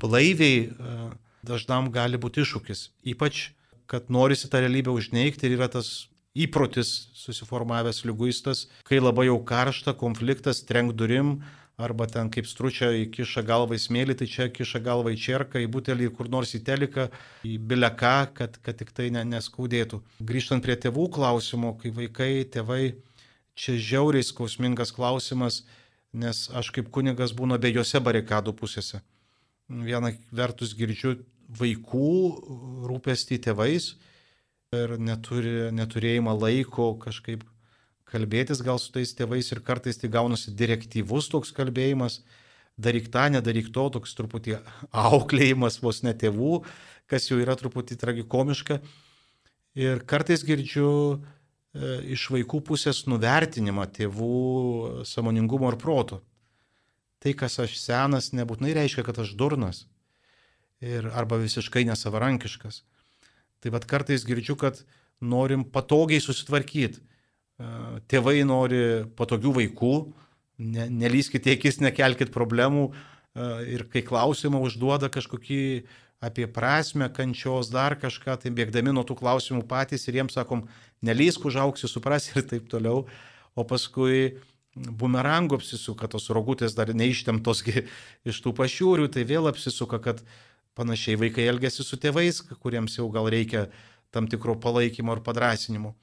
blaiviai 0.01 0.61
e, 0.67 0.99
dažnam 1.45 1.91
gali 1.93 2.17
būti 2.19 2.41
iššūkis. 2.43 2.85
Ypač, 3.13 3.49
kad 3.89 4.07
norisi 4.09 4.49
tą 4.49 4.63
realybę 4.63 4.93
užneigti 4.95 5.47
ir 5.47 5.57
yra 5.59 5.67
tas 5.71 6.07
įprotis 6.45 7.09
susiformavęs 7.17 8.03
lyguistas, 8.07 8.67
kai 8.87 9.01
labai 9.01 9.27
jau 9.29 9.39
karšta, 9.45 9.95
konfliktas, 9.99 10.63
trenk 10.67 10.95
durim, 10.97 11.39
arba 11.79 12.07
ten 12.11 12.29
kaip 12.31 12.47
stručia 12.47 12.91
įkiša 13.05 13.43
galvą 13.47 13.77
į 13.77 13.83
smėlį, 13.85 14.17
tai 14.19 14.27
čia 14.27 14.49
kiša 14.51 14.81
galvą 14.83 15.13
į 15.15 15.19
čerką, 15.23 15.61
į 15.63 15.69
butelį, 15.71 16.09
kur 16.15 16.29
nors 16.31 16.51
į 16.57 16.61
teliką, 16.67 17.07
į 17.47 17.55
bileką, 17.71 18.15
kad, 18.35 18.57
kad 18.65 18.79
tik 18.81 18.91
tai 18.95 19.07
ne, 19.15 19.23
neskaudėtų. 19.27 20.01
Grįžtant 20.19 20.65
prie 20.65 20.75
tėvų 20.75 21.07
klausimo, 21.15 21.73
kai 21.79 21.93
vaikai, 21.95 22.31
tėvai, 22.51 22.97
čia 23.55 23.77
žiauriai 23.79 24.27
skausmingas 24.27 24.91
klausimas, 24.95 25.63
nes 26.11 26.47
aš 26.57 26.73
kaip 26.75 26.91
kunigas 26.91 27.31
būnu 27.37 27.55
abiejose 27.55 28.01
barikadų 28.03 28.55
pusėse. 28.59 28.99
Viena 29.69 30.11
vertus 30.35 30.73
girdžiu 30.75 31.19
vaikų 31.59 32.13
rūpestį 32.89 33.39
tėvais 33.47 33.93
ir 34.77 34.99
neturi, 35.01 35.71
neturėjimą 35.73 36.35
laiko 36.37 36.91
kažkaip 37.01 37.41
kalbėtis 38.09 38.61
gal 38.65 38.77
su 38.81 38.91
tais 38.93 39.15
tėvais 39.17 39.47
ir 39.49 39.63
kartais 39.65 39.97
tai 39.97 40.09
gaunasi 40.13 40.53
direktyvus 40.53 41.29
toks 41.33 41.51
kalbėjimas, 41.57 42.19
daryk 42.77 43.09
tą, 43.09 43.27
nedaryk 43.33 43.71
to, 43.73 43.87
toks 43.97 44.13
truputį 44.17 44.59
auklėjimas 45.09 45.79
vos 45.81 46.03
ne 46.05 46.13
tėvų, 46.13 46.61
kas 47.09 47.31
jau 47.31 47.39
yra 47.41 47.57
truputį 47.57 47.97
tragikomiška. 47.97 48.79
Ir 49.79 50.03
kartais 50.09 50.45
girdžiu 50.45 50.89
e, 51.17 51.19
iš 52.13 52.27
vaikų 52.33 52.61
pusės 52.69 53.07
nuvertinimą 53.09 53.87
tėvų 53.97 55.01
samoningumo 55.09 55.73
ir 55.73 55.79
proto. 55.81 56.21
Tai, 57.19 57.33
kas 57.33 57.57
aš 57.61 57.73
senas, 57.81 58.29
nebūtinai 58.37 58.77
reiškia, 58.77 59.03
kad 59.05 59.17
aš 59.21 59.33
durnas. 59.37 59.87
Ir 60.79 61.09
arba 61.09 61.41
visiškai 61.41 61.83
nesavarankiškas. 61.89 62.83
Tai 63.59 63.73
vad 63.75 63.85
kartais 63.89 64.25
girdžiu, 64.27 64.55
kad 64.59 64.81
norim 65.19 65.65
patogiai 65.67 66.23
susitvarkyti 66.23 67.03
tėvai 68.07 68.41
nori 68.47 68.83
patogių 69.19 69.51
vaikų, 69.57 69.93
ne, 70.63 70.85
nelyskite 71.01 71.57
akis, 71.57 71.81
nekelkite 71.83 72.31
problemų 72.31 72.89
ir 73.67 73.83
kai 73.91 74.03
klausimą 74.05 74.61
užduoda 74.63 75.09
kažkokį 75.11 75.63
apie 76.23 76.47
prasme, 76.51 77.07
kančios, 77.15 77.69
dar 77.71 77.95
kažką, 77.99 78.35
tai 78.43 78.51
bėgdami 78.51 78.91
nuo 78.95 79.05
tų 79.07 79.15
klausimų 79.21 79.63
patys 79.67 80.07
ir 80.07 80.19
jiems 80.19 80.35
sakom, 80.35 80.65
nelysk, 81.05 81.45
užauksi, 81.47 81.87
suprasi 81.87 82.33
ir 82.35 82.47
taip 82.47 82.67
toliau, 82.71 83.05
o 83.55 83.63
paskui 83.67 84.39
bumerangu 84.75 85.57
apsisuka 85.59 86.09
tos 86.11 86.27
rogutės 86.35 86.75
dar 86.75 86.91
neištemtos 86.95 87.63
iš 87.71 88.41
tų 88.43 88.53
pašiūrių, 88.55 89.07
tai 89.15 89.23
vėl 89.27 89.47
apsisuka, 89.51 89.99
kad 90.03 90.23
panašiai 90.79 91.19
vaikai 91.19 91.49
elgesi 91.51 91.83
su 91.83 91.99
tėvais, 91.99 92.39
kuriems 92.63 92.95
jau 92.99 93.09
gal 93.11 93.27
reikia 93.31 93.67
tam 94.15 94.29
tikro 94.31 94.55
palaikymo 94.59 95.17
ir 95.17 95.23
padrasinimo. 95.25 95.93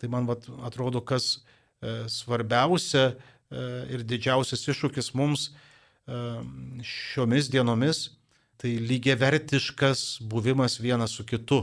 Tai 0.00 0.10
man 0.10 0.26
vat, 0.28 0.48
atrodo, 0.66 1.02
kas 1.04 1.36
e, 1.36 2.08
svarbiausia 2.10 3.04
e, 3.12 3.14
ir 3.94 4.04
didžiausias 4.08 4.64
iššūkis 4.72 5.12
mums 5.18 5.50
e, 5.50 6.18
šiomis 6.82 7.50
dienomis, 7.52 8.08
tai 8.60 8.76
lygiavertiškas 8.80 10.24
buvimas 10.30 10.80
vienas 10.80 11.14
su 11.18 11.26
kitu. 11.26 11.62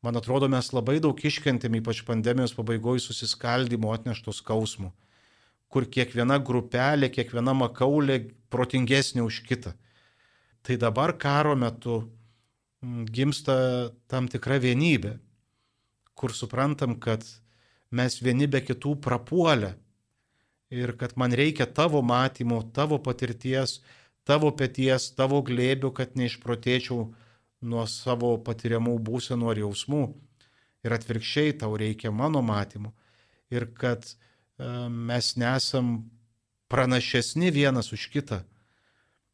Man 0.00 0.16
atrodo, 0.16 0.48
mes 0.48 0.72
labai 0.72 0.96
daug 1.04 1.18
iškentėm, 1.18 1.76
ypač 1.82 2.00
pandemijos 2.08 2.54
pabaigoje, 2.56 3.04
susiskaldimo 3.04 3.92
atnešto 3.92 4.32
skausmų, 4.32 4.88
kur 5.70 5.84
kiekviena 5.84 6.40
grupelė, 6.40 7.10
kiekviena 7.12 7.52
makaulė 7.54 8.22
protingesnė 8.50 9.22
už 9.26 9.42
kitą. 9.46 9.74
Tai 10.62 10.76
dabar 10.76 11.16
karo 11.18 11.56
metu 11.56 12.02
gimsta 13.10 13.56
tam 14.08 14.28
tikra 14.28 14.60
vienybė 14.60 15.18
kur 16.20 16.34
suprantam, 16.36 16.98
kad 17.00 17.24
mes 17.96 18.18
vieni 18.20 18.44
be 18.44 18.60
kitų 18.60 18.98
prapuolę 19.00 19.70
ir 20.80 20.92
kad 21.00 21.16
man 21.16 21.32
reikia 21.32 21.64
tavo 21.64 22.02
matymo, 22.04 22.60
tavo 22.76 22.98
patirties, 23.00 23.78
tavo 24.28 24.50
pėties, 24.52 25.08
tavo 25.16 25.40
glėbių, 25.48 25.90
kad 25.96 26.12
neišprotėčiau 26.20 27.06
nuo 27.72 27.86
savo 27.88 28.34
patiriamų 28.44 28.98
būsenų 29.08 29.48
ar 29.54 29.62
jausmų. 29.62 30.02
Ir 30.84 30.96
atvirkščiai 30.96 31.56
tau 31.64 31.72
reikia 31.80 32.12
mano 32.12 32.44
matymų. 32.44 32.92
Ir 33.56 33.66
kad 33.80 34.04
e, 34.04 34.14
mes 34.88 35.34
nesam 35.40 35.90
pranašesni 36.68 37.48
vienas 37.52 37.92
už 37.96 38.06
kitą. 38.12 38.42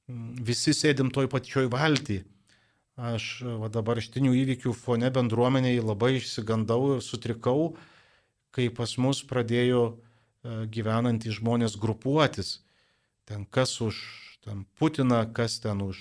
Visi 0.07 0.75
sėdim 0.77 1.11
toj 1.11 1.27
pačioj 1.33 1.67
valtyje 1.73 2.25
Aš 2.97 3.43
va, 3.61 3.69
dabar 3.69 3.99
štinių 4.01 4.33
įvykių 4.41 4.73
fone 4.73 5.11
bendruomeniai 5.13 5.83
labai 5.85 6.15
išsigandau 6.17 6.95
ir 6.95 7.03
sutrikau, 7.05 7.75
kai 8.57 8.71
pas 8.73 8.95
mus 8.97 9.21
pradėjo 9.21 9.83
e, 9.93 10.65
gyvenantys 10.73 11.37
žmonės 11.37 11.77
grupuotis. 11.77 12.63
Ten 13.29 13.45
kas 13.45 13.75
už 13.85 14.01
ten 14.41 14.65
Putiną, 14.81 15.27
kas 15.29 15.61
ten 15.61 15.85
už 15.85 16.01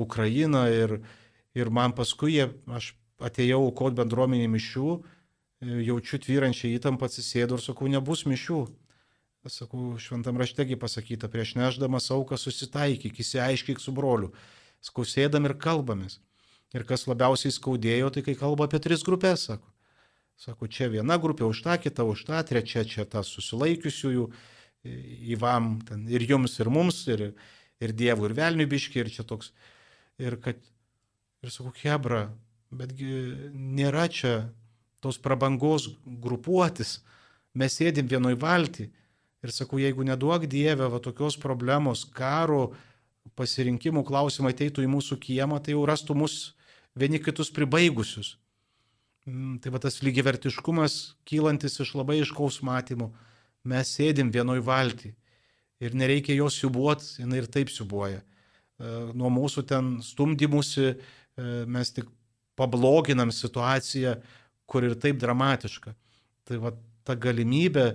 Ukrainą. 0.00 0.64
Ir, 0.72 1.02
ir 1.52 1.68
man 1.68 1.92
paskui 1.92 2.38
jie, 2.38 2.48
aš 2.72 2.94
atėjau 3.20 3.60
aukot 3.66 3.92
bendruomeniai 3.92 4.48
mišių, 4.48 4.88
e, 4.96 5.76
jaučiu 5.90 6.22
tvyrančią 6.24 6.72
įtampą, 6.78 7.12
atsisėdu 7.12 7.60
ir 7.60 7.66
sakau, 7.68 7.92
nebus 7.92 8.24
mišių. 8.24 8.62
Sakau, 9.44 9.98
šventam 10.00 10.38
raštegi 10.40 10.78
pasakyta, 10.80 11.28
prieš 11.28 11.52
neždamas 11.58 12.06
auką 12.14 12.38
susitaikyk, 12.40 13.18
įsiaiškyk 13.20 13.82
su 13.82 13.92
broliu 13.92 14.30
skausėdam 14.84 15.48
ir 15.48 15.56
kalbamės. 15.60 16.18
Ir 16.74 16.84
kas 16.88 17.06
labiausiai 17.06 17.52
skaudėjo, 17.54 18.10
tai 18.14 18.24
kai 18.26 18.34
kalba 18.38 18.66
apie 18.66 18.80
tris 18.82 19.04
grupės, 19.06 19.46
sako. 19.50 19.70
Sako, 20.40 20.66
čia 20.66 20.88
viena 20.90 21.14
grupė 21.22 21.46
už 21.46 21.60
tą, 21.62 21.76
kita 21.78 22.02
už 22.08 22.24
tą, 22.26 22.40
trečia 22.48 22.82
čia 22.88 23.04
tas 23.06 23.28
susilaikiusiųjų, 23.30 24.24
įvam, 25.36 25.76
ten, 25.86 26.08
ir 26.10 26.24
jums, 26.26 26.56
ir 26.58 26.70
mums, 26.74 27.04
ir, 27.12 27.28
ir 27.80 27.94
dievų, 27.94 28.28
ir 28.28 28.34
velnių 28.40 28.66
biški, 28.72 29.04
ir 29.04 29.12
čia 29.14 29.24
toks. 29.28 29.52
Ir 30.18 30.36
kad, 30.42 30.58
ir 31.44 31.54
sakau, 31.54 31.72
hebra, 31.84 32.26
betgi 32.74 33.12
nėra 33.54 34.08
čia 34.10 34.34
tos 35.04 35.20
prabangos 35.22 35.92
grupuotis, 36.04 36.98
mes 37.54 37.78
sėdim 37.78 38.10
vienoj 38.10 38.34
valti. 38.40 38.90
Ir 39.44 39.52
sakau, 39.52 39.78
jeigu 39.82 40.06
neduok 40.08 40.46
Dieve 40.48 40.88
va 40.88 41.00
tokios 41.04 41.36
problemos, 41.40 42.06
karo, 42.08 42.72
pasirinkimų 43.36 44.04
klausimai 44.08 44.54
ateitų 44.54 44.84
į 44.84 44.90
mūsų 44.92 45.18
kiemą, 45.20 45.60
tai 45.60 45.74
jau 45.74 45.84
rastų 45.88 46.16
mus 46.16 46.54
vieni 46.96 47.20
kitus 47.20 47.50
pribaigusius. 47.52 48.34
Mm, 49.28 49.58
tai 49.64 49.72
va 49.72 49.80
tas 49.80 50.02
lygivertiškumas 50.04 51.16
kylantis 51.28 51.78
iš 51.80 51.94
labai 51.96 52.18
iškaus 52.20 52.60
matymų. 52.64 53.08
Mes 53.64 53.92
sėdim 53.96 54.32
vienoj 54.32 54.60
valti 54.64 55.14
ir 55.80 55.96
nereikia 55.96 56.36
jos 56.36 56.58
siubuot, 56.60 57.04
jinai 57.20 57.40
ir 57.40 57.48
taip 57.48 57.72
siubuoja. 57.72 58.20
E, 58.20 58.90
nuo 59.16 59.30
mūsų 59.32 59.64
ten 59.68 59.94
stumdymusi 60.04 60.86
e, 60.90 60.96
mes 61.64 61.92
tik 61.96 62.08
pabloginam 62.56 63.32
situaciją, 63.32 64.18
kur 64.68 64.84
ir 64.84 64.96
taip 65.00 65.16
dramatiška. 65.20 65.94
Tai 66.44 66.60
va 66.60 66.74
ta 67.04 67.16
galimybė, 67.16 67.86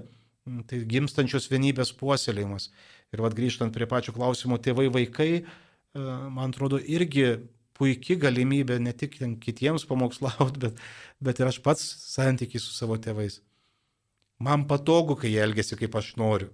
tai 0.69 0.81
gimstančios 0.89 1.49
vienybės 1.51 1.93
puoselėjimas. 1.99 2.69
Ir 3.13 3.23
vad 3.25 3.35
grįžtant 3.37 3.73
prie 3.75 3.87
pačio 3.89 4.13
klausimo, 4.15 4.59
tėvai 4.61 4.87
vaikai, 4.93 5.29
e, 5.39 5.43
man 6.33 6.53
atrodo, 6.53 6.79
irgi 6.79 7.39
puikia 7.79 8.17
galimybė 8.19 8.79
ne 8.83 8.93
tik 8.93 9.17
kitiems 9.43 9.85
pamokslauti, 9.89 10.59
bet, 10.65 10.83
bet 11.23 11.39
ir 11.39 11.51
aš 11.51 11.61
pats 11.65 11.85
santykiai 12.11 12.61
su 12.61 12.75
savo 12.75 12.99
tėvais. 12.99 13.41
man 14.39 14.63
patogu, 14.67 15.17
kai 15.19 15.33
jie 15.33 15.41
elgesi 15.43 15.75
kaip 15.75 15.95
aš 15.99 16.13
noriu. 16.15 16.51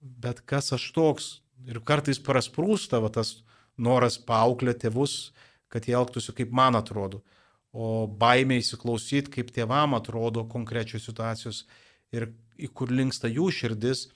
Bet 0.00 0.42
kas 0.44 0.72
aš 0.76 0.90
toks? 0.92 1.28
Ir 1.64 1.80
kartais 1.80 2.18
prasprūsta 2.20 3.00
va, 3.00 3.08
tas 3.08 3.38
noras 3.80 4.18
paauklėti 4.18 4.84
tėvus, 4.84 5.32
kad 5.72 5.88
jie 5.88 5.96
elgtųsi 5.96 6.34
kaip 6.36 6.52
man 6.52 6.76
atrodo. 6.76 7.22
O 7.72 8.06
baimė 8.06 8.60
įsiklausyti, 8.60 9.32
kaip 9.38 9.50
tėvam 9.56 9.96
atrodo 9.96 10.44
konkrečios 10.46 11.08
situacijos 11.08 11.64
ir 12.14 12.30
į 12.54 12.70
kur 12.70 12.92
linksta 12.94 13.28
jų 13.30 13.50
širdis 13.52 14.06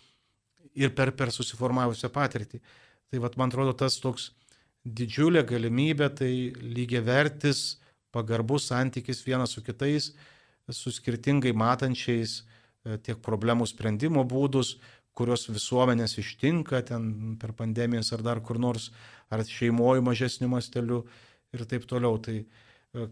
ir 0.79 0.95
per, 0.95 1.13
per 1.17 1.33
susiformavusią 1.35 2.11
patirtį. 2.15 2.61
Tai 3.09 3.23
vad 3.25 3.39
man 3.41 3.51
atrodo 3.51 3.75
tas 3.77 3.99
toks 4.03 4.31
didžiulė 4.85 5.43
galimybė, 5.49 6.09
tai 6.21 6.33
lygiai 6.63 7.03
vertis, 7.05 7.79
pagarbus 8.15 8.69
santykis 8.71 9.25
vienas 9.27 9.57
su 9.57 9.63
kitais, 9.65 10.13
su 10.71 10.93
skirtingai 10.93 11.53
matančiais 11.57 12.41
e, 12.41 12.99
tiek 13.05 13.21
problemų 13.25 13.67
sprendimo 13.69 14.25
būdus, 14.29 14.77
kurios 15.19 15.49
visuomenės 15.51 16.19
ištinka 16.21 16.83
ten 16.87 17.37
per 17.41 17.53
pandemijas 17.59 18.13
ar 18.15 18.23
dar 18.23 18.43
kur 18.45 18.61
nors, 18.61 18.93
ar 19.33 19.43
šeimoju 19.45 20.05
mažesniu 20.07 20.51
masteliu 20.53 21.03
ir 21.53 21.65
taip 21.67 21.89
toliau. 21.91 22.21
Tai 22.23 22.37
e, 22.45 23.09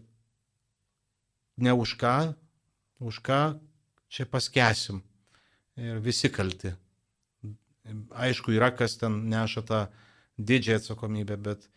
ne 1.57 1.73
už 1.73 1.97
ką, 1.99 2.17
už 3.03 3.19
ką 3.25 3.41
čia 4.09 4.25
paskesim 4.25 5.01
ir 5.77 5.99
visi 6.03 6.29
kalti. 6.33 6.73
Aišku, 8.11 8.51
yra 8.51 8.71
kas 8.75 8.97
ten 8.99 9.21
neša 9.31 9.63
tą 9.67 9.81
didžiąją 10.37 10.81
atsakomybę, 10.81 11.37
bet 11.37 11.67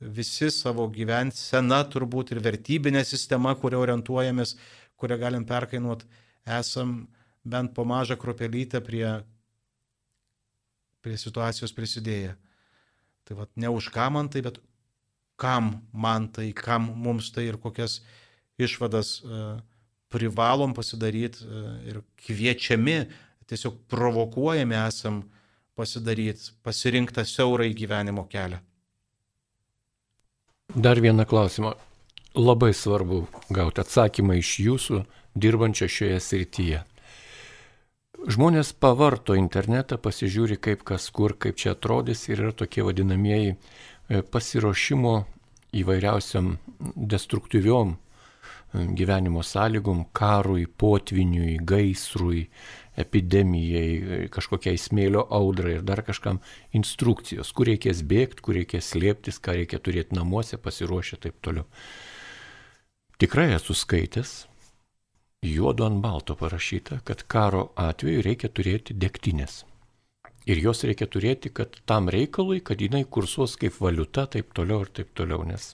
visi 0.00 0.50
savo 0.52 0.86
gyvensena 0.92 1.80
turbūt 1.90 2.34
ir 2.34 2.42
vertybinė 2.44 3.02
sistema, 3.04 3.54
kuria 3.58 3.80
orientuojamės, 3.80 4.54
kurią 5.00 5.18
galim 5.20 5.46
perkainuoti, 5.48 6.06
esam 6.58 7.06
bent 7.44 7.74
po 7.74 7.84
mažą 7.84 8.16
kropelytę 8.20 8.80
prie, 8.84 9.08
prie 11.02 11.16
situacijos 11.18 11.74
prisidėję. 11.74 12.36
Tai 13.26 13.36
vad 13.40 13.50
ne 13.56 13.70
už 13.70 13.90
ką 13.94 14.10
man 14.14 14.30
tai, 14.30 14.44
bet 14.46 14.60
kam 15.36 15.80
man 15.92 16.28
tai, 16.32 16.52
kam 16.54 16.92
mums 16.94 17.32
tai 17.34 17.48
ir 17.50 17.58
kokias 17.58 18.00
išvadas 18.58 19.18
uh, 19.24 19.58
privalom 20.16 20.72
pasidaryti 20.74 21.44
uh, 21.44 21.70
ir 21.86 22.00
kviečiami, 22.24 22.98
tiesiog 23.46 23.84
provokuojami 23.92 24.80
esam 24.86 25.20
pasidaryti, 25.76 26.56
pasirinktą 26.64 27.24
siaurai 27.24 27.74
gyvenimo 27.76 28.24
kelią. 28.32 28.58
Dar 30.74 31.00
vieną 31.00 31.24
klausimą. 31.24 31.72
Labai 32.36 32.74
svarbu 32.74 33.26
gauti 33.50 33.80
atsakymą 33.80 34.34
iš 34.36 34.50
jūsų, 34.60 35.04
dirbančio 35.36 35.88
šioje 35.88 36.18
srityje. 36.20 36.82
Žmonės 38.26 38.72
pavarto 38.80 39.36
internetą, 39.38 39.96
pasižiūri, 40.02 40.58
kaip 40.60 40.82
kas 40.88 41.08
kur, 41.14 41.36
kaip 41.38 41.56
čia 41.60 41.72
atrodys 41.76 42.26
ir 42.28 42.42
yra 42.42 42.52
tokie 42.52 42.82
vadinamieji 42.84 43.54
e, 43.54 43.56
pasiruošimo 44.20 45.14
įvairiausiam 45.80 46.56
destruktyviom 46.96 47.94
e, 47.94 48.05
gyvenimo 48.96 49.42
sąlygom, 49.42 50.04
karui, 50.16 50.66
potviniui, 50.66 51.56
gaisrui, 51.66 52.46
epidemijai, 52.96 54.28
kažkokiai 54.32 54.80
smėlio 54.80 55.26
audrai 55.38 55.76
ir 55.76 55.86
dar 55.86 56.02
kažkam 56.06 56.40
instrukcijos, 56.76 57.52
kur 57.56 57.70
reikės 57.70 58.02
bėgti, 58.08 58.42
kur 58.44 58.56
reikės 58.56 58.92
slėptis, 58.94 59.40
ką 59.42 59.58
reikia 59.60 59.80
turėti 59.82 60.16
namuose, 60.16 60.58
pasiruošę 60.60 61.16
ir 61.16 61.24
taip 61.28 61.40
toliau. 61.44 61.68
Tikrai 63.20 63.50
esu 63.56 63.76
skaitęs, 63.76 64.34
juodu 65.46 65.86
ant 65.86 66.02
balto 66.04 66.36
parašyta, 66.36 67.00
kad 67.04 67.24
karo 67.28 67.70
atveju 67.80 68.24
reikia 68.24 68.52
turėti 68.52 68.96
degtinės. 68.96 69.64
Ir 70.46 70.60
jos 70.62 70.84
reikia 70.86 71.08
turėti, 71.10 71.50
kad 71.50 71.74
tam 71.90 72.10
reikalui, 72.12 72.60
kad 72.62 72.80
jinai 72.80 73.02
kursuos 73.04 73.56
kaip 73.58 73.80
valiuta, 73.82 74.28
taip 74.30 74.52
toliau 74.54 74.84
ir 74.84 74.92
taip 74.94 75.10
toliau, 75.16 75.42
nes 75.48 75.72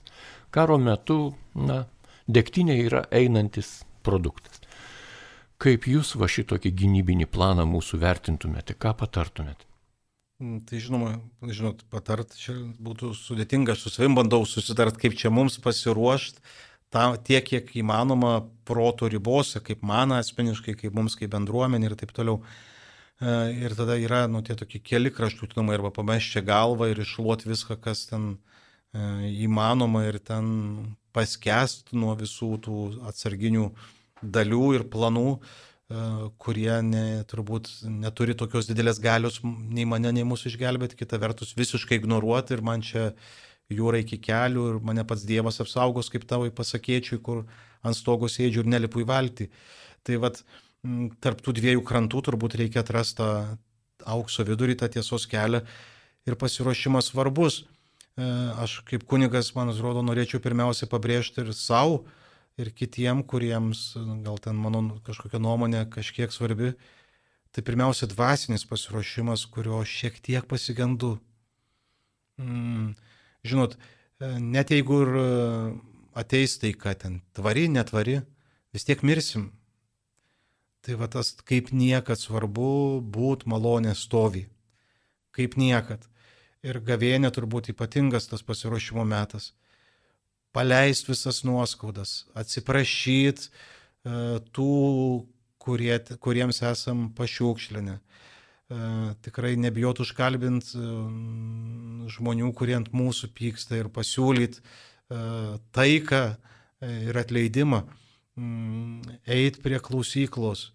karo 0.53 0.79
metu, 0.81 1.35
na, 1.53 1.83
degtinė 2.27 2.77
yra 2.85 3.03
einantis 3.11 3.81
produktas. 4.03 4.61
Kaip 5.63 5.87
jūs 5.87 6.15
va 6.19 6.27
šitokį 6.27 6.73
gynybinį 6.75 7.29
planą 7.31 7.63
mūsų 7.69 8.01
vertintumėte, 8.01 8.75
ką 8.75 8.91
patartumėte? 8.99 9.67
Mm, 10.41 10.59
tai 10.67 10.81
žinoma, 10.83 11.13
žinot, 11.45 11.85
patart 11.93 12.33
čia 12.35 12.55
būtų 12.83 13.13
sudėtinga, 13.15 13.77
su 13.79 13.91
savim 13.93 14.17
bandau 14.17 14.41
susitart, 14.49 14.97
kaip 14.99 15.15
čia 15.15 15.31
mums 15.31 15.59
pasiruošti 15.63 16.41
tiek, 16.93 17.45
kiek 17.45 17.71
įmanoma 17.79 18.43
proto 18.65 19.07
ribose, 19.09 19.61
kaip 19.63 19.81
man 19.81 20.11
asmeniškai, 20.13 20.75
kaip 20.77 20.93
mums, 20.93 21.15
kaip 21.17 21.31
bendruomenė 21.33 21.89
ir 21.89 21.95
taip 21.97 22.11
toliau. 22.13 22.41
E, 23.21 23.53
ir 23.65 23.73
tada 23.77 23.95
yra, 23.97 24.27
nu, 24.27 24.43
tie 24.45 24.55
tokie 24.55 24.79
keli 24.79 25.09
kraštutinumai, 25.13 25.77
arba 25.79 25.93
pameščia 25.95 26.43
galvą 26.45 26.91
ir 26.91 27.01
išluot 27.01 27.47
viską, 27.47 27.79
kas 27.81 28.05
ten 28.11 28.35
e, 28.93 29.31
įmanoma 29.47 30.05
ir 30.09 30.19
ten 30.19 30.95
paskest 31.13 31.93
nuo 31.95 32.15
visų 32.19 32.55
tų 32.65 32.79
atsarginių 33.09 33.69
dalių 34.23 34.67
ir 34.77 34.85
planų, 34.91 35.29
e, 35.37 36.03
kurie 36.41 36.75
ne, 36.85 37.05
turbūt 37.29 37.69
neturi 37.87 38.35
tokios 38.39 38.69
didelės 38.69 39.01
galios 39.03 39.39
nei 39.43 39.85
mane, 39.89 40.11
nei 40.15 40.25
mūsų 40.27 40.53
išgelbėti, 40.53 40.99
kita 40.99 41.19
vertus 41.21 41.55
visiškai 41.59 41.99
ignoruoti 42.01 42.57
ir 42.57 42.63
man 42.65 42.85
čia 42.85 43.11
jūra 43.73 44.01
iki 44.03 44.19
kelių 44.21 44.67
ir 44.71 44.81
mane 44.85 45.05
pats 45.07 45.25
Dievas 45.27 45.61
apsaugos, 45.63 46.11
kaip 46.13 46.27
tavai 46.29 46.51
pasakėčiui, 46.55 47.21
kur 47.23 47.45
ant 47.83 47.97
stogo 47.97 48.29
sėdžiu 48.31 48.63
ir 48.63 48.71
nelipu 48.75 49.03
į 49.03 49.07
valtį. 49.09 49.49
Tai 50.03 50.19
vad, 50.23 50.41
tarp 51.23 51.43
tų 51.43 51.55
dviejų 51.59 51.83
krantų 51.87 52.23
turbūt 52.27 52.57
reikia 52.59 52.83
atrasti 52.83 53.21
tą 53.21 53.29
aukso 54.13 54.43
vidurį, 54.47 54.75
tą 54.79 54.89
tiesos 54.91 55.25
kelią 55.31 55.63
ir 56.27 56.37
pasiruošimas 56.39 57.11
svarbus. 57.11 57.63
E, 58.13 58.25
aš 58.61 58.81
kaip 58.85 59.07
kunigas, 59.09 59.53
man 59.57 59.71
atrodo, 59.73 60.03
norėčiau 60.05 60.41
pirmiausia 60.43 60.85
pabrėžti 60.89 61.41
ir 61.41 61.53
savo, 61.57 62.03
ir 62.61 62.69
kitiem, 62.69 63.23
kuriems 63.25 63.93
gal 64.25 64.37
ten 64.41 64.59
mano 64.61 64.83
kažkokia 65.07 65.41
nuomonė 65.41 65.87
kažkiek 65.93 66.33
svarbi, 66.33 66.75
tai 67.53 67.63
pirmiausia 67.65 68.09
dvasinis 68.11 68.67
pasiruošimas, 68.69 69.47
kurio 69.49 69.81
šiek 69.85 70.19
tiek 70.21 70.45
pasigendu. 70.49 71.15
Mm, 72.41 72.93
žinot, 73.45 73.77
net 74.21 74.73
jeigu 74.73 75.01
ir 75.05 75.11
ateis 76.13 76.57
tai, 76.61 76.73
kad 76.77 77.01
ten 77.01 77.19
tvari, 77.33 77.67
netvari, 77.69 78.21
vis 78.73 78.85
tiek 78.85 79.01
mirsim. 79.05 79.51
Tai 80.83 80.97
va 80.99 81.07
tas 81.07 81.31
kaip 81.47 81.71
niekad 81.71 82.19
svarbu 82.19 83.01
būt 83.01 83.45
malonė 83.49 83.93
stovi. 83.95 84.47
Kaip 85.33 85.55
niekad. 85.57 86.03
Ir 86.63 86.79
gavėnė 86.79 87.31
turbūt 87.35 87.73
ypatingas 87.73 88.29
tas 88.31 88.45
pasiruošimo 88.45 89.03
metas 89.03 89.51
paleist 90.53 91.09
visas 91.09 91.41
nuoskaudas, 91.47 92.23
atsiprašyti 92.37 93.49
e, 93.49 94.39
tų, 94.53 94.73
kurie, 95.61 95.95
kuriems 96.21 96.61
esam 96.69 97.07
pašiukšlinę. 97.17 97.97
E, 97.97 98.83
tikrai 99.25 99.55
nebijot 99.59 100.03
užkalbinti 100.05 100.77
e, 100.77 100.93
žmonių, 102.13 102.53
kurie 102.57 102.77
ant 102.77 102.93
mūsų 102.93 103.33
pyksta 103.35 103.81
ir 103.81 103.91
pasiūlyti 103.93 104.65
taiką 105.75 106.19
ir 106.81 107.17
atleidimą, 107.19 107.83
mm, 108.39 109.17
eit 109.29 109.59
prie 109.61 109.77
klausyklos, 109.83 110.71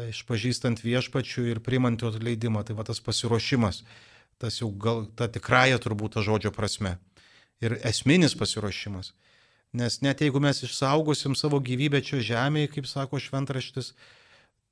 išpažįstant 0.00 0.80
viešpačių 0.82 1.44
ir 1.52 1.60
primant 1.62 2.00
jo 2.02 2.10
atleidimą. 2.10 2.64
Tai 2.66 2.74
va 2.80 2.86
tas 2.88 2.98
pasiruošimas, 3.04 3.84
tas 4.42 4.60
jau 4.60 4.70
gal 4.70 5.06
ta 5.16 5.28
tikrąją 5.32 5.78
turbūt 5.82 6.16
ta 6.16 6.24
žodžio 6.24 6.52
prasme 6.54 6.96
ir 7.60 7.78
esminis 7.88 8.36
pasiruošimas. 8.36 9.12
Nes 9.76 10.00
net 10.04 10.22
jeigu 10.24 10.40
mes 10.40 10.62
išsaugosim 10.64 11.34
savo 11.36 11.60
gyvybę 11.60 12.00
čia 12.04 12.22
žemėje, 12.24 12.70
kaip 12.76 12.88
sako 12.88 13.20
šventraštis, 13.20 13.92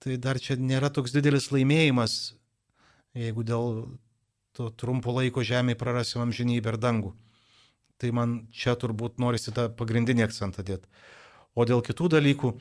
tai 0.00 0.16
dar 0.20 0.40
čia 0.40 0.56
nėra 0.60 0.90
toks 0.92 1.12
didelis 1.12 1.50
laimėjimas, 1.52 2.34
jeigu 3.16 3.44
dėl 3.44 3.84
to 4.54 4.70
trumpo 4.80 5.12
laiko 5.16 5.44
žemėje 5.44 5.80
prarasim 5.80 6.22
amžinybę 6.24 6.74
ir 6.74 6.80
dangų. 6.80 7.12
Tai 7.98 8.10
man 8.16 8.38
čia 8.54 8.74
turbūt 8.78 9.20
norisi 9.22 9.52
tą 9.54 9.68
pagrindinį 9.76 10.24
akcentą 10.26 10.64
dėti. 10.66 10.88
O 11.54 11.66
dėl 11.66 11.82
kitų 11.86 12.10
dalykų, 12.16 12.54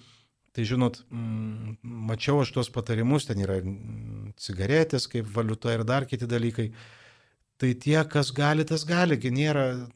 tai 0.53 0.65
žinot, 0.69 1.01
mm, 1.09 1.77
mačiau 1.81 2.43
aš 2.43 2.51
tuos 2.53 2.69
patarimus, 2.73 3.25
ten 3.25 3.41
yra 3.41 3.57
cigaretės 4.37 5.07
kaip 5.09 5.29
valiuta 5.33 5.73
ir 5.73 5.83
dar 5.87 6.05
kiti 6.05 6.29
dalykai. 6.29 6.69
Tai 7.57 7.69
tie, 7.79 7.97
kas 8.09 8.31
gali, 8.35 8.65
tas 8.65 8.83
gali, 8.85 9.17
nėra 9.17 9.87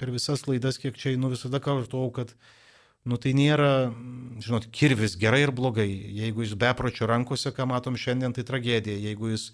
per 0.00 0.10
visas 0.12 0.44
laidas, 0.48 0.78
kiek 0.80 0.96
čia 0.98 1.12
einu, 1.12 1.30
visada 1.32 1.60
kartuau, 1.62 2.10
kad, 2.12 2.32
nu 3.08 3.16
tai 3.20 3.32
nėra, 3.36 3.92
žinot, 4.42 4.68
kirvis 4.74 5.16
gerai 5.20 5.44
ir 5.46 5.52
blogai. 5.52 5.88
Jeigu 5.88 6.44
jis 6.44 6.56
bepročio 6.60 7.08
rankose, 7.08 7.52
ką 7.54 7.68
matom 7.68 7.96
šiandien, 7.96 8.34
tai 8.36 8.44
tragedija. 8.48 8.98
Jeigu 9.08 9.32
jis 9.32 9.50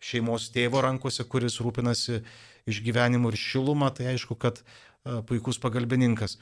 šeimos 0.00 0.48
tėvo 0.54 0.82
rankose, 0.82 1.26
kuris 1.28 1.60
rūpinasi 1.62 2.22
išgyvenimu 2.70 3.30
ir 3.30 3.38
šilumą, 3.38 3.90
tai 3.94 4.14
aišku, 4.14 4.38
kad 4.40 4.62
a, 4.62 5.20
puikus 5.26 5.60
pagalbininkas. 5.60 6.38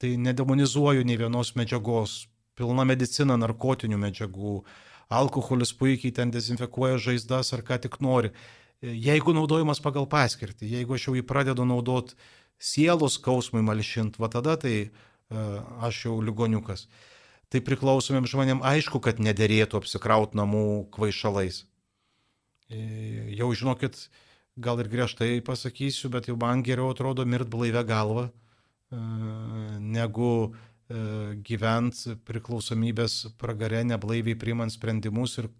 Tai 0.00 0.14
nedemonizuoju 0.22 1.04
nei 1.08 1.18
vienos 1.20 1.54
medžiagos, 1.58 2.24
pilna 2.56 2.86
medicina 2.88 3.36
narkotinių 3.38 3.98
medžiagų, 4.00 4.60
alkoholis 5.12 5.72
puikiai 5.76 6.14
ten 6.14 6.32
dezinfekuoja 6.34 6.98
žaizdas 7.02 7.52
ar 7.54 7.62
ką 7.66 7.78
tik 7.84 8.00
nori. 8.04 8.32
Jeigu 8.82 9.32
naudojamas 9.36 9.80
pagal 9.80 10.08
paskirtį, 10.10 10.68
jeigu 10.78 10.96
aš 10.96 11.08
jau 11.08 11.14
jį 11.16 11.24
pradedu 11.26 11.64
naudoti 11.64 12.16
sielos 12.58 13.16
skausmui 13.20 13.64
malšint, 13.64 14.18
va 14.20 14.28
tada 14.32 14.56
tai 14.60 14.74
uh, 14.88 15.62
aš 15.86 16.06
jau 16.08 16.16
ligoniukas. 16.24 16.86
Tai 17.52 17.62
priklausomiem 17.62 18.26
žmonėm 18.26 18.62
aišku, 18.66 19.00
kad 19.00 19.20
nederėtų 19.22 19.78
apsikraut 19.78 20.34
namų 20.34 20.88
kvaišalais. 20.94 21.62
E, 22.66 22.80
jau 23.38 23.52
žinokit, 23.54 24.08
gal 24.58 24.82
ir 24.82 24.90
griežtai 24.90 25.38
pasakysiu, 25.46 26.10
bet 26.10 26.26
jau 26.26 26.34
man 26.40 26.64
geriau 26.66 26.90
atrodo 26.90 27.22
mirt 27.22 27.46
blaivę 27.52 27.84
galvą, 27.86 28.24
uh, 28.26 29.76
negu 29.78 30.56
uh, 30.90 31.32
gyvent 31.46 32.02
priklausomybės 32.28 33.32
pragare, 33.38 33.84
neblaiviai 33.84 34.38
priimant 34.38 34.72
sprendimus 34.72 35.38
ir 35.38 35.50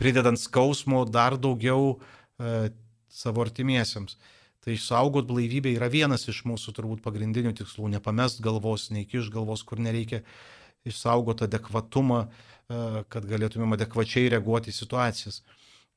pridedant 0.00 0.40
skausmo 0.40 1.04
dar 1.04 1.36
daugiau 1.36 1.98
E, 2.40 2.70
savo 3.10 3.42
artimiesiems. 3.44 4.16
Tai 4.60 4.72
išsaugot 4.76 5.26
blaivybę 5.28 5.72
yra 5.74 5.88
vienas 5.92 6.26
iš 6.30 6.44
mūsų 6.48 6.72
turbūt 6.76 7.02
pagrindinių 7.04 7.52
tikslų- 7.58 7.90
nepamest 7.96 8.40
galvos, 8.44 8.90
neįkiš 8.94 9.30
galvos, 9.34 9.64
kur 9.64 9.80
nereikia 9.80 10.22
išsaugot 10.88 11.42
adekvatumą, 11.44 12.20
e, 12.28 13.04
kad 13.08 13.24
galėtumėm 13.24 13.76
adekvačiai 13.76 14.30
reaguoti 14.32 14.70
į 14.70 14.78
situacijas. 14.78 15.42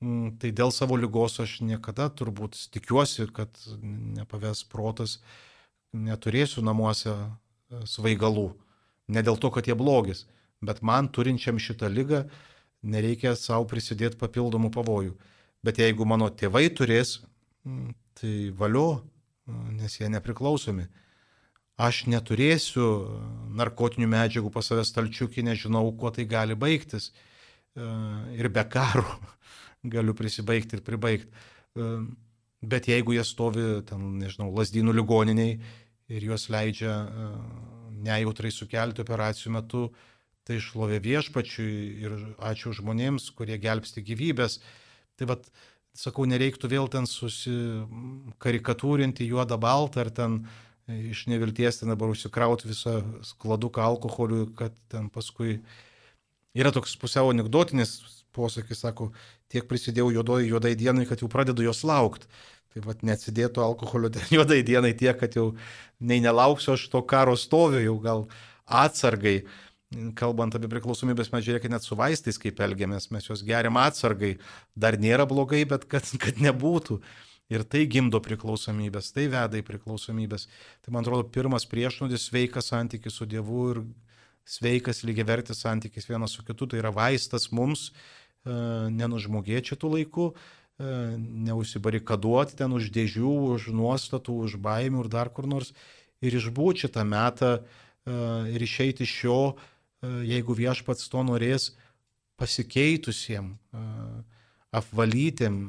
Mm, 0.01 0.39
tai 0.39 0.51
dėl 0.51 0.71
savo 0.71 0.97
lygos 0.97 1.39
aš 1.39 1.61
niekada 1.61 2.09
turbūt 2.09 2.59
tikiuosi, 2.71 3.31
kad 3.31 3.49
nepaves 4.17 4.63
protas, 4.63 5.19
neturėsiu 5.93 6.63
namuose 6.63 7.13
e, 7.13 7.29
svaigalų. 7.89 8.49
Ne 9.13 9.23
dėl 9.25 9.37
to, 9.41 9.51
kad 9.51 9.67
jie 9.67 9.75
blogis, 9.77 10.25
bet 10.63 10.81
man 10.85 11.09
turinčiam 11.11 11.59
šitą 11.59 11.89
lygą 11.91 12.23
nereikia 12.83 13.35
savo 13.39 13.67
prisidėti 13.69 14.19
papildomų 14.19 14.71
pavojų. 14.73 15.15
Bet 15.63 15.79
jeigu 15.79 16.05
mano 16.07 16.27
tėvai 16.29 16.67
turės, 16.75 17.21
tai 18.19 18.33
valio, 18.59 19.03
nes 19.47 19.99
jie 19.99 20.09
nepriklausomi. 20.11 20.87
Aš 21.79 22.03
neturėsiu 22.11 22.87
narkotinių 23.57 24.07
medžiagų 24.11 24.51
pas 24.53 24.67
savęs 24.69 24.91
stalčiukį, 24.93 25.47
nežinau, 25.47 25.87
kuo 25.97 26.11
tai 26.13 26.27
gali 26.29 26.55
baigtis. 26.59 27.09
E, 27.73 27.87
ir 28.37 28.49
be 28.53 28.61
karo 28.69 29.05
galiu 29.95 30.13
prisibaigti 30.13 30.77
ir 30.77 30.83
pribaigti. 30.85 31.31
E, 31.73 31.87
bet 32.61 32.87
jeigu 32.91 33.15
jie 33.17 33.23
stovi, 33.25 33.65
ten, 33.89 34.19
nežinau, 34.21 34.51
lasdynų 34.53 34.93
ligoniniai 34.99 35.57
ir 36.13 36.21
juos 36.29 36.43
leidžia 36.53 36.93
e, 36.93 37.05
nejautrai 38.05 38.51
sukelti 38.53 39.01
operacijų 39.03 39.49
metu, 39.57 39.83
tai 40.43 40.55
šlovė 40.63 40.97
viešpačiui 41.03 41.75
ir 42.03 42.11
ačiū 42.43 42.73
žmonėms, 42.75 43.23
kurie 43.37 43.57
gelbsti 43.61 43.99
gyvybės. 44.03 44.53
Tai 45.19 45.25
vad, 45.31 45.41
sakau, 45.95 46.25
nereiktų 46.27 46.67
vėl 46.71 46.87
ten 46.91 47.05
susikarikatūrinti 47.07 49.29
juodą 49.29 49.57
baltą 49.61 49.99
ar 50.03 50.09
ten 50.11 50.47
iš 50.87 51.27
nevilties 51.31 51.79
ten 51.79 51.89
dabar 51.93 52.09
užsikrauti 52.11 52.67
visą 52.67 53.03
skladuką 53.23 53.81
alkoholiu, 53.85 54.47
kad 54.57 54.71
ten 54.91 55.09
paskui 55.13 55.61
yra 56.53 56.71
toks 56.75 56.97
pusiau 56.99 57.29
anegdotinis 57.31 58.23
posakis, 58.33 58.79
sako, 58.83 59.11
tiek 59.47 59.67
prisidėjau 59.69 60.11
juodoj, 60.17 60.47
juodai 60.49 60.75
dienai, 60.75 61.05
kad 61.09 61.21
jau 61.21 61.29
pradedu 61.31 61.63
jos 61.63 61.83
laukti. 61.87 62.27
Tai 62.73 62.85
vad 62.87 63.03
neatsidėtų 63.05 63.61
alkoholio 63.61 64.09
juodai 64.35 64.63
dienai 64.65 64.95
tiek, 64.97 65.17
kad 65.19 65.37
jau 65.37 65.51
nei 66.01 66.23
nelauksiu 66.23 66.73
aš 66.73 66.87
to 66.89 67.03
karo 67.05 67.37
stoviu, 67.39 67.83
jau 67.83 67.99
gal 68.01 68.25
atsargai 68.65 69.43
kalbant 70.17 70.55
apie 70.57 70.69
priklausomybės, 70.71 71.31
mes 71.33 71.43
žiūrėkime 71.45 71.75
net 71.75 71.85
su 71.85 71.97
vaistais, 71.97 72.39
kaip 72.41 72.61
elgiamės, 72.65 73.09
mes 73.13 73.27
juos 73.27 73.43
geriam 73.45 73.77
atsargai, 73.81 74.37
dar 74.75 74.97
nėra 74.99 75.27
blogai, 75.29 75.63
bet 75.69 75.85
kad, 75.91 76.07
kad 76.23 76.41
nebūtų. 76.43 76.99
Ir 77.53 77.65
tai 77.69 77.83
gimdo 77.91 78.21
priklausomybės, 78.23 79.11
tai 79.13 79.27
veda 79.29 79.59
į 79.59 79.65
priklausomybės. 79.67 80.47
Tai 80.81 80.93
man 80.95 81.03
atrodo, 81.03 81.27
pirmas 81.29 81.67
priešnodis 81.69 82.29
sveikas 82.29 82.71
santykis 82.71 83.19
su 83.19 83.27
Dievu 83.29 83.65
ir 83.73 83.81
sveikas 84.47 85.03
lygiavertis 85.05 85.61
santykis 85.61 86.07
vienas 86.09 86.33
su 86.33 86.45
kitu, 86.47 86.71
tai 86.71 86.79
yra 86.79 86.89
vaistas 86.95 87.49
mums 87.53 87.89
e, 87.91 87.91
nenužmogėti 88.95 89.73
šitų 89.73 89.91
laikų, 89.97 90.29
e, 90.31 90.62
neusibarikaduoti 91.49 92.57
ten 92.59 92.73
už 92.75 92.89
dėžių, 92.93 93.33
už 93.55 93.69
nuostatų, 93.75 94.35
už 94.47 94.57
baimių 94.61 95.05
ir 95.05 95.11
dar 95.13 95.29
kur 95.33 95.47
nors 95.47 95.71
ir 96.23 96.35
išbūti 96.39 96.85
šitą 96.85 97.05
metą 97.07 97.51
e, 97.57 97.61
ir 98.55 98.65
išeiti 98.67 99.07
iš 99.07 99.15
šio 99.23 99.39
E, 100.03 100.11
jeigu 100.27 100.55
viešpats 100.57 101.07
to 101.11 101.23
norės, 101.23 101.71
pasikeitusiem, 102.39 103.53
e, 103.55 103.83
apvalytiem, 104.75 105.59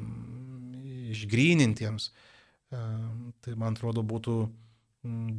išgrynintiems, 1.15 2.09
e, 2.09 2.81
tai 3.45 3.55
man 3.55 3.77
atrodo 3.77 4.03
būtų 4.03 4.37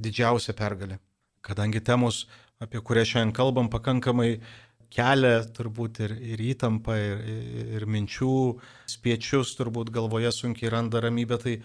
didžiausia 0.07 0.55
pergalė. 0.57 1.01
Kadangi 1.45 1.83
temos, 1.83 2.25
apie 2.63 2.81
kurias 2.81 3.11
šiandien 3.11 3.35
kalbam, 3.37 3.69
pakankamai 3.69 4.39
kelia 4.93 5.45
turbūt 5.57 6.01
ir, 6.07 6.17
ir 6.35 6.43
įtampą, 6.53 6.97
ir, 6.97 7.23
ir 7.79 7.87
minčių, 7.91 8.33
spiečius 8.91 9.55
turbūt 9.59 9.93
galvoje 9.95 10.33
sunkiai 10.35 10.73
randa 10.73 11.03
ramybę, 11.05 11.39
tai 11.43 11.57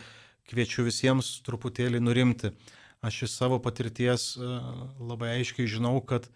kviečiu 0.51 0.85
visiems 0.87 1.39
truputėlį 1.45 2.01
nurimti. 2.03 2.53
Aš 3.01 3.23
iš 3.25 3.33
savo 3.33 3.57
patirties 3.63 4.35
labai 4.37 5.37
aiškiai 5.39 5.69
žinau, 5.69 5.97
kad 6.05 6.29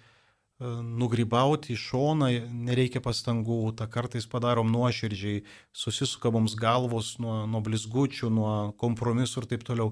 E, 0.55 0.67
nugrybauti 1.01 1.73
į 1.73 1.79
šoną 1.81 2.29
nereikia 2.67 3.01
pastangų, 3.03 3.73
tą 3.75 3.89
kartais 3.91 4.23
padarom 4.31 4.69
nuoširdžiai, 4.71 5.41
susisuka 5.75 6.31
mums 6.31 6.55
galvos 6.55 7.17
nuo, 7.19 7.41
nuo 7.51 7.59
blizgučių, 7.65 8.29
nuo 8.31 8.53
kompromisų 8.79 9.43
ir 9.43 9.49
taip 9.51 9.65
toliau. 9.67 9.91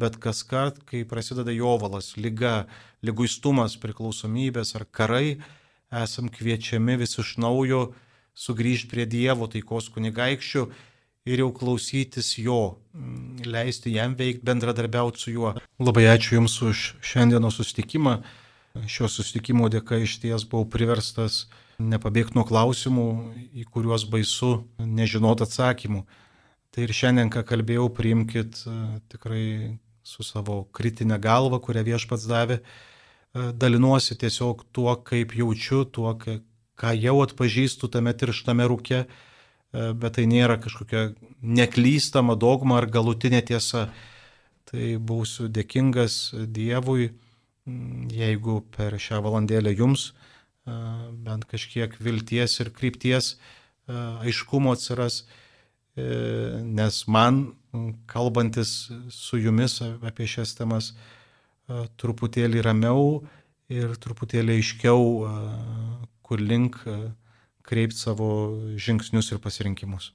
Bet 0.00 0.16
kas 0.22 0.42
kart, 0.46 0.80
kai 0.88 1.04
prasideda 1.06 1.54
jovalas, 1.54 2.16
lyga, 2.18 2.64
lyguistumas, 3.06 3.76
priklausomybės 3.78 4.74
ar 4.78 4.86
karai, 4.90 5.38
esam 5.90 6.28
kviečiami 6.30 6.96
vis 7.00 7.18
iš 7.18 7.36
naujo 7.42 7.90
sugrįžti 8.38 8.90
prie 8.90 9.06
Dievo 9.10 9.48
taikos 9.50 9.90
kunigaikščių 9.94 10.66
ir 11.30 11.42
jau 11.42 11.50
klausytis 11.54 12.32
jo, 12.40 12.78
leisti 13.44 13.92
jam 13.94 14.14
veikti, 14.16 14.44
bendradarbiauti 14.46 15.20
su 15.20 15.34
juo. 15.34 15.54
Labai 15.82 16.06
ačiū 16.14 16.38
Jums 16.38 16.56
už 16.64 16.84
šiandienos 17.04 17.60
sustikimą. 17.60 18.20
Šio 18.86 19.08
susitikimo 19.10 19.68
dėka 19.68 19.98
iš 19.98 20.20
ties 20.22 20.46
buvau 20.46 20.68
priverstas 20.70 21.48
nepabėgti 21.80 22.36
nuo 22.38 22.44
klausimų, 22.46 23.06
į 23.56 23.66
kuriuos 23.72 24.06
baisu 24.08 24.60
nežinot 24.78 25.42
atsakymų. 25.42 26.04
Tai 26.70 26.84
ir 26.86 26.92
šiandien, 26.94 27.32
ką 27.34 27.42
kalbėjau, 27.48 27.88
priimkit 27.90 28.60
e, 28.62 28.74
tikrai 29.10 29.44
su 30.06 30.22
savo 30.22 30.62
kritinė 30.76 31.18
galva, 31.22 31.58
kurią 31.58 31.82
viešpats 31.88 32.28
davė. 32.30 32.60
E, 33.34 33.50
dalinuosi 33.52 34.18
tiesiog 34.20 34.66
tuo, 34.72 34.94
kaip 35.06 35.34
jaučiu, 35.38 35.84
tuo, 35.84 36.14
ką 36.80 36.94
jau 36.98 37.16
atpažįstu 37.24 37.90
tame 37.92 38.14
tirštame 38.16 38.68
rūke, 38.70 39.04
e, 39.04 39.90
bet 39.92 40.18
tai 40.18 40.26
nėra 40.30 40.60
kažkokia 40.62 41.10
neklystama 41.40 42.36
dogma 42.36 42.80
ar 42.80 42.90
galutinė 42.90 43.42
tiesa. 43.52 43.88
Tai 44.70 44.86
būsiu 45.02 45.48
dėkingas 45.50 46.30
Dievui 46.46 47.08
jeigu 48.10 48.60
per 48.74 48.96
šią 49.00 49.20
valandėlę 49.24 49.72
jums 49.76 50.10
bent 51.24 51.46
kažkiek 51.50 51.96
vilties 52.00 52.58
ir 52.62 52.70
krypties 52.70 53.34
aiškumo 53.90 54.74
atsiras, 54.76 55.24
e, 55.96 56.04
nes 56.62 57.00
man, 57.08 57.40
kalbantis 58.06 58.90
su 59.10 59.40
jumis 59.40 59.80
apie 59.82 60.28
šias 60.30 60.54
temas, 60.58 60.92
truputėlį 62.00 62.62
ramiau 62.66 63.20
ir 63.70 63.94
truputėlį 64.02 64.58
aiškiau, 64.58 65.02
kur 66.26 66.42
link 66.42 66.80
kreipti 67.66 67.98
savo 67.98 68.30
žingsnius 68.80 69.30
ir 69.32 69.42
pasirinkimus. 69.42 70.12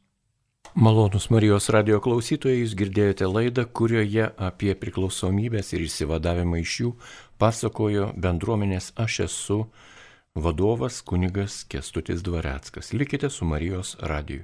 Malonus 0.75 1.29
Marijos 1.31 1.69
radio 1.71 2.01
klausytojai, 2.03 2.57
jūs 2.59 2.73
girdėjote 2.75 3.27
laidą, 3.29 3.63
kurioje 3.63 4.25
apie 4.35 4.73
priklausomybės 4.75 5.71
ir 5.71 5.85
išsivadavimą 5.85 6.59
iš 6.59 6.73
jų 6.81 6.89
pasakojo 7.39 8.09
bendruomenės 8.19 8.89
Aš 8.99 9.19
esu 9.27 9.59
vadovas 10.35 10.99
kunigas 10.99 11.61
Kestutis 11.71 12.25
Dvareckas. 12.25 12.91
Likite 12.91 13.29
su 13.31 13.47
Marijos 13.47 13.95
radiju. 14.01 14.43